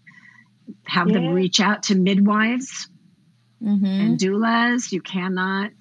[0.85, 1.13] have yeah.
[1.13, 2.89] them reach out to midwives
[3.61, 3.85] mm-hmm.
[3.85, 4.91] and doulas.
[4.91, 5.71] You cannot,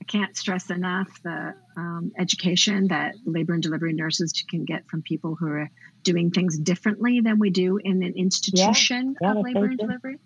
[0.00, 5.02] I can't stress enough the um, education that labor and delivery nurses can get from
[5.02, 5.70] people who are
[6.02, 9.32] doing things differently than we do in an institution yeah.
[9.32, 10.18] Yeah, of labor and delivery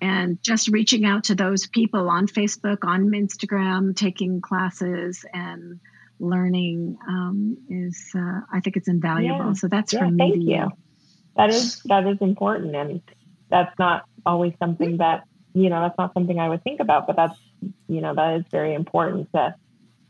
[0.00, 5.80] and just reaching out to those people on Facebook, on Instagram, taking classes and
[6.18, 9.46] learning um, is, uh, I think it's invaluable.
[9.46, 9.52] Yeah.
[9.54, 10.30] So that's yeah, for me.
[10.30, 10.70] Thank you.
[11.36, 13.00] That is that is important, and
[13.48, 15.24] that's not always something that
[15.54, 15.80] you know.
[15.80, 17.38] That's not something I would think about, but that's
[17.88, 19.54] you know that is very important to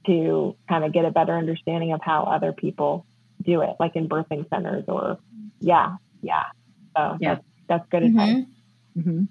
[0.07, 3.07] to kind of get a better understanding of how other people
[3.43, 5.18] do it, like in birthing centers or
[5.61, 6.45] yeah, yeah.
[6.97, 7.34] So yeah.
[7.34, 8.45] that's that's good advice.
[8.97, 9.24] Mm-hmm.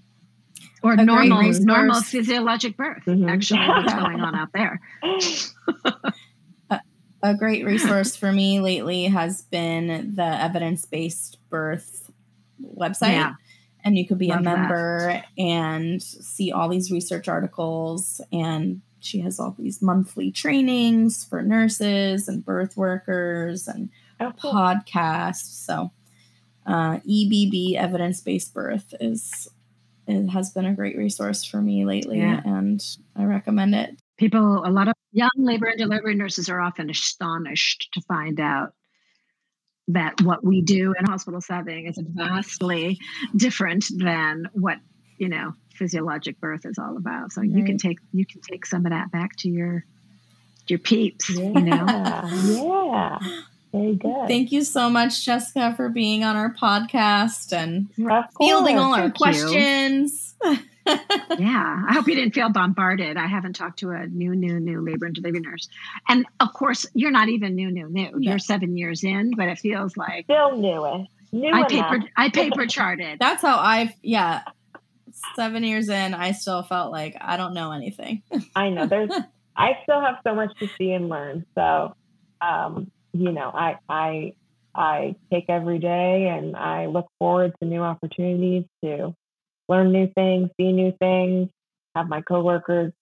[0.81, 3.27] Or a normal normal physiologic birth mm-hmm.
[3.27, 4.81] actually what's going on out there
[6.69, 6.81] a,
[7.21, 12.09] a great resource for me lately has been the evidence-based birth
[12.61, 13.33] website yeah.
[13.83, 15.25] and you could be Love a member that.
[15.37, 22.27] and see all these research articles and she has all these monthly trainings for nurses
[22.27, 24.53] and birth workers and oh, cool.
[24.53, 25.91] podcasts so
[26.65, 29.47] uh, EBB evidence based birth is
[30.09, 32.41] it has been a great resource for me lately yeah.
[32.43, 32.81] and
[33.15, 33.91] I recommend it.
[34.17, 38.73] People, a lot of young labor and delivery nurses are often astonished to find out
[39.89, 42.97] that what we do in hospital setting is vastly
[43.35, 44.77] different than what,
[45.17, 47.31] you know, physiologic birth is all about.
[47.31, 47.49] So right.
[47.49, 49.85] you can take you can take some of that back to your
[50.67, 51.43] your peeps, yeah.
[51.43, 51.85] you know.
[52.91, 53.41] yeah.
[53.71, 54.27] Very good.
[54.27, 57.87] Thank you so much, Jessica, for being on our podcast and
[58.37, 60.35] fielding all our Thank questions.
[60.85, 63.15] yeah, I hope you didn't feel bombarded.
[63.15, 65.69] I haven't talked to a new, new, new labor and delivery nurse,
[66.07, 68.11] and of course, you're not even new, new, new.
[68.19, 71.07] You're seven years in, but it feels like still newish.
[71.31, 73.19] New I paper, I paper charted.
[73.19, 74.43] That's how I've yeah.
[75.35, 78.23] Seven years in, I still felt like I don't know anything.
[78.55, 79.11] I know there's,
[79.57, 81.45] I still have so much to see and learn.
[81.55, 81.93] So,
[82.39, 84.33] um, you know, I I
[84.75, 89.13] I take every day and I look forward to new opportunities to
[89.67, 91.49] learn new things, see new things,
[91.95, 92.93] have my coworkers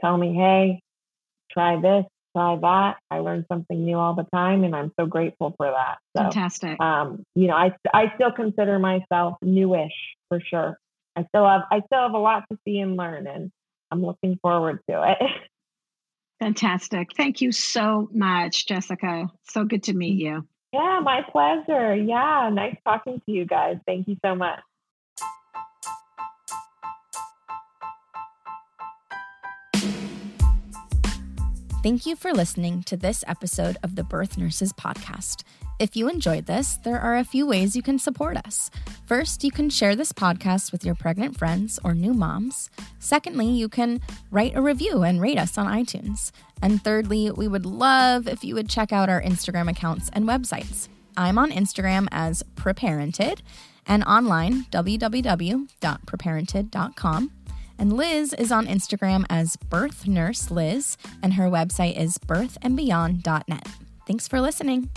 [0.00, 0.80] tell me, hey,
[1.50, 2.04] try this,
[2.36, 2.96] try that.
[3.10, 5.98] I learn something new all the time and I'm so grateful for that.
[6.16, 6.80] So, Fantastic.
[6.80, 9.92] Um, you know, I I still consider myself newish
[10.28, 10.78] for sure.
[11.16, 13.50] I still have I still have a lot to see and learn, and
[13.90, 15.18] I'm looking forward to it.
[16.40, 17.10] Fantastic.
[17.16, 19.30] Thank you so much, Jessica.
[19.44, 20.46] So good to meet you.
[20.72, 21.94] Yeah, my pleasure.
[21.94, 23.76] Yeah, nice talking to you guys.
[23.86, 24.60] Thank you so much.
[31.82, 35.44] Thank you for listening to this episode of the Birth Nurses Podcast.
[35.78, 38.70] If you enjoyed this, there are a few ways you can support us.
[39.06, 42.68] First, you can share this podcast with your pregnant friends or new moms.
[42.98, 46.32] Secondly, you can write a review and rate us on iTunes.
[46.60, 50.88] And thirdly, we would love if you would check out our Instagram accounts and websites.
[51.16, 53.40] I'm on Instagram as Preparented
[53.86, 57.30] and online www.preparented.com.
[57.80, 63.68] And Liz is on Instagram as Birth Nurse Liz, and her website is birthandbeyond.net.
[64.06, 64.90] Thanks for listening.